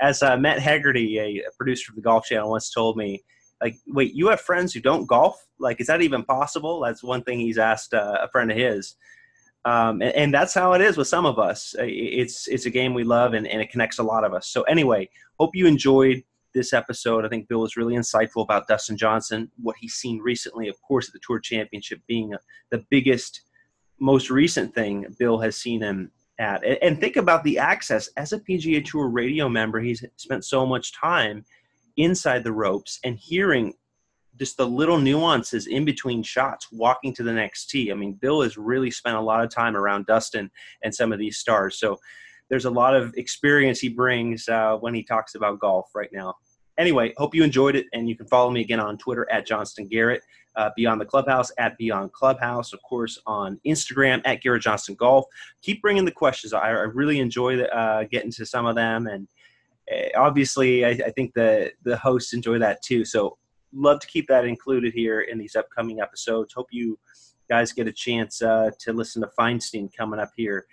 as 0.00 0.22
uh, 0.22 0.38
Matt 0.38 0.60
Hegarty, 0.60 1.18
a 1.18 1.42
producer 1.58 1.92
of 1.92 1.96
the 1.96 2.02
Golf 2.02 2.24
Channel, 2.24 2.50
once 2.50 2.70
told 2.70 2.96
me, 2.96 3.22
like 3.64 3.78
wait 3.86 4.14
you 4.14 4.28
have 4.28 4.42
friends 4.42 4.74
who 4.74 4.80
don't 4.80 5.06
golf? 5.06 5.42
Like 5.58 5.80
is 5.80 5.86
that 5.86 6.02
even 6.02 6.22
possible? 6.22 6.80
That's 6.80 7.02
one 7.02 7.24
thing 7.24 7.40
he's 7.40 7.58
asked 7.58 7.94
uh, 7.94 8.18
a 8.22 8.28
friend 8.28 8.52
of 8.52 8.58
his. 8.58 8.94
Um, 9.64 10.02
and, 10.02 10.14
and, 10.14 10.34
that's 10.34 10.52
how 10.52 10.74
it 10.74 10.82
is 10.82 10.98
with 10.98 11.08
some 11.08 11.24
of 11.24 11.38
us. 11.38 11.74
It's 11.78 12.46
it's 12.48 12.66
a 12.66 12.70
game 12.70 12.92
we 12.92 13.02
love 13.02 13.32
and, 13.32 13.46
and 13.46 13.62
it 13.62 13.70
connects 13.70 13.98
a 13.98 14.02
lot 14.02 14.22
of 14.22 14.34
us. 14.34 14.48
So 14.48 14.62
anyway 14.64 15.08
hope 15.40 15.52
you 15.54 15.66
enjoyed 15.66 16.22
this 16.52 16.74
episode. 16.74 17.24
I 17.24 17.28
think 17.28 17.48
bill 17.48 17.62
was 17.62 17.76
really 17.76 17.94
insightful 17.94 18.42
about 18.42 18.68
dustin 18.68 18.98
johnson 18.98 19.50
what 19.62 19.76
he's 19.80 19.94
seen 19.94 20.20
recently 20.20 20.68
of 20.68 20.76
course 20.82 21.08
at 21.08 21.14
the 21.14 21.20
tour 21.26 21.40
championship 21.40 22.00
being 22.06 22.34
the 22.70 22.84
biggest 22.90 23.40
most 23.98 24.28
recent 24.30 24.74
thing 24.74 25.06
bill 25.18 25.38
has 25.38 25.56
seen 25.56 25.80
him 25.80 26.10
at. 26.38 26.64
And 26.82 27.00
think 27.00 27.16
about 27.16 27.44
the 27.44 27.58
access. 27.58 28.08
As 28.16 28.32
a 28.32 28.40
pga 28.40 28.84
tour 28.84 29.08
radio 29.08 29.48
member 29.48 29.80
he's 29.80 30.04
spent 30.16 30.44
so 30.44 30.66
much 30.66 30.92
time 30.92 31.44
inside 31.96 32.44
the 32.44 32.52
ropes 32.52 32.98
and 33.04 33.16
hearing 33.16 33.74
just 34.36 34.56
the 34.56 34.66
little 34.66 34.98
nuances 34.98 35.66
in 35.66 35.84
between 35.84 36.22
shots 36.22 36.68
walking 36.72 37.14
to 37.14 37.22
the 37.22 37.32
next 37.32 37.70
tee. 37.70 37.92
I 37.92 37.94
mean, 37.94 38.14
Bill 38.14 38.42
has 38.42 38.56
really 38.56 38.90
spent 38.90 39.16
a 39.16 39.20
lot 39.20 39.44
of 39.44 39.50
time 39.50 39.76
around 39.76 40.06
Dustin 40.06 40.50
and 40.82 40.94
some 40.94 41.12
of 41.12 41.18
these 41.18 41.38
stars. 41.38 41.78
So 41.78 41.98
there's 42.50 42.64
a 42.64 42.70
lot 42.70 42.96
of 42.96 43.14
experience 43.16 43.78
he 43.78 43.88
brings 43.88 44.48
uh, 44.48 44.76
when 44.76 44.94
he 44.94 45.02
talks 45.02 45.34
about 45.34 45.60
golf 45.60 45.90
right 45.94 46.10
now. 46.12 46.34
Anyway, 46.76 47.14
hope 47.16 47.34
you 47.34 47.44
enjoyed 47.44 47.76
it, 47.76 47.86
and 47.92 48.08
you 48.08 48.16
can 48.16 48.26
follow 48.26 48.50
me 48.50 48.60
again 48.60 48.80
on 48.80 48.98
Twitter 48.98 49.30
at 49.30 49.46
Johnston 49.46 49.86
Garrett, 49.86 50.22
uh, 50.56 50.70
Beyond 50.74 51.00
the 51.00 51.04
Clubhouse 51.04 51.52
at 51.56 51.78
Beyond 51.78 52.12
Clubhouse, 52.12 52.72
of 52.72 52.82
course 52.82 53.16
on 53.26 53.60
Instagram 53.64 54.20
at 54.24 54.42
Garrett 54.42 54.62
Johnston 54.62 54.96
Golf. 54.96 55.24
Keep 55.62 55.80
bringing 55.82 56.04
the 56.04 56.10
questions. 56.10 56.52
I, 56.52 56.70
I 56.70 56.70
really 56.70 57.20
enjoy 57.20 57.56
the, 57.56 57.72
uh, 57.72 58.04
getting 58.10 58.32
to 58.32 58.44
some 58.44 58.66
of 58.66 58.74
them, 58.74 59.06
and 59.06 59.28
obviously, 60.16 60.84
I, 60.84 60.90
I 60.90 61.10
think 61.10 61.34
the 61.34 61.72
the 61.82 61.96
hosts 61.96 62.32
enjoy 62.32 62.58
that 62.58 62.82
too. 62.82 63.04
So 63.04 63.38
love 63.72 64.00
to 64.00 64.06
keep 64.06 64.28
that 64.28 64.44
included 64.44 64.92
here 64.92 65.22
in 65.22 65.38
these 65.38 65.56
upcoming 65.56 66.00
episodes. 66.00 66.54
Hope 66.54 66.68
you 66.70 66.98
guys 67.48 67.72
get 67.72 67.86
a 67.86 67.92
chance 67.92 68.40
uh, 68.42 68.70
to 68.80 68.92
listen 68.92 69.22
to 69.22 69.30
Feinstein 69.38 69.94
coming 69.94 70.20
up 70.20 70.30
here. 70.36 70.66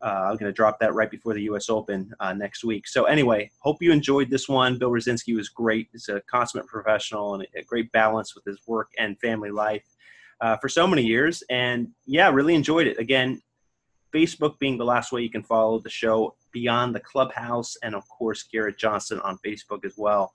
Uh, 0.00 0.26
I'm 0.26 0.36
going 0.36 0.50
to 0.50 0.52
drop 0.52 0.78
that 0.78 0.94
right 0.94 1.10
before 1.10 1.34
the 1.34 1.42
U.S. 1.42 1.68
Open 1.68 2.12
uh, 2.20 2.32
next 2.32 2.62
week. 2.64 2.86
So 2.86 3.04
anyway, 3.04 3.50
hope 3.58 3.78
you 3.80 3.90
enjoyed 3.90 4.30
this 4.30 4.48
one. 4.48 4.78
Bill 4.78 4.90
Rosinski 4.90 5.34
was 5.34 5.48
great. 5.48 5.88
He's 5.90 6.08
a 6.08 6.20
consummate 6.30 6.68
professional 6.68 7.34
and 7.34 7.46
a 7.56 7.62
great 7.64 7.90
balance 7.90 8.34
with 8.34 8.44
his 8.44 8.60
work 8.66 8.92
and 8.98 9.18
family 9.18 9.50
life 9.50 9.82
uh, 10.40 10.56
for 10.58 10.68
so 10.68 10.86
many 10.86 11.02
years. 11.02 11.42
And 11.50 11.88
yeah, 12.06 12.30
really 12.30 12.54
enjoyed 12.54 12.86
it. 12.86 12.98
Again, 12.98 13.40
Facebook 14.14 14.58
being 14.58 14.78
the 14.78 14.84
last 14.84 15.12
way 15.12 15.22
you 15.22 15.30
can 15.30 15.42
follow 15.42 15.78
the 15.78 15.90
show 15.90 16.34
beyond 16.52 16.94
the 16.94 17.00
clubhouse, 17.00 17.76
and 17.82 17.94
of 17.94 18.08
course, 18.08 18.42
Garrett 18.44 18.78
Johnston 18.78 19.20
on 19.20 19.38
Facebook 19.44 19.84
as 19.84 19.94
well. 19.96 20.32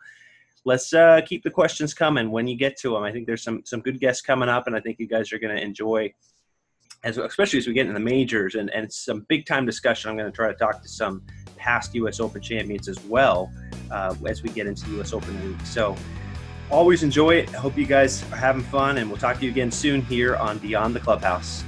Let's 0.65 0.93
uh, 0.93 1.21
keep 1.25 1.43
the 1.43 1.51
questions 1.51 1.93
coming 1.93 2.31
when 2.31 2.47
you 2.47 2.55
get 2.55 2.77
to 2.77 2.93
them. 2.93 3.03
I 3.03 3.11
think 3.11 3.27
there's 3.27 3.43
some 3.43 3.63
some 3.65 3.81
good 3.81 3.99
guests 3.99 4.21
coming 4.21 4.49
up, 4.49 4.67
and 4.67 4.75
I 4.75 4.79
think 4.79 4.99
you 4.99 5.07
guys 5.07 5.33
are 5.33 5.39
going 5.39 5.55
to 5.55 5.61
enjoy, 5.61 6.13
as 7.03 7.17
especially 7.17 7.59
as 7.59 7.67
we 7.67 7.73
get 7.73 7.87
into 7.87 7.99
the 7.99 8.05
majors 8.05 8.55
and 8.55 8.69
and 8.69 8.91
some 8.91 9.25
big 9.27 9.45
time 9.45 9.65
discussion. 9.65 10.09
I'm 10.09 10.17
going 10.17 10.31
to 10.31 10.35
try 10.35 10.47
to 10.47 10.57
talk 10.57 10.81
to 10.81 10.87
some 10.87 11.21
past 11.57 11.93
U.S. 11.95 12.19
Open 12.19 12.41
champions 12.41 12.87
as 12.87 12.99
well 13.05 13.51
uh, 13.91 14.15
as 14.25 14.41
we 14.43 14.49
get 14.49 14.67
into 14.67 14.89
U.S. 14.91 15.11
Open 15.13 15.49
week. 15.49 15.65
So 15.65 15.97
always 16.69 17.03
enjoy 17.03 17.35
it. 17.35 17.53
I 17.53 17.57
hope 17.57 17.77
you 17.77 17.85
guys 17.85 18.23
are 18.31 18.37
having 18.37 18.63
fun, 18.63 18.97
and 18.97 19.09
we'll 19.09 19.19
talk 19.19 19.39
to 19.39 19.45
you 19.45 19.51
again 19.51 19.71
soon 19.71 20.01
here 20.03 20.37
on 20.37 20.59
Beyond 20.59 20.95
the 20.95 20.99
Clubhouse. 20.99 21.63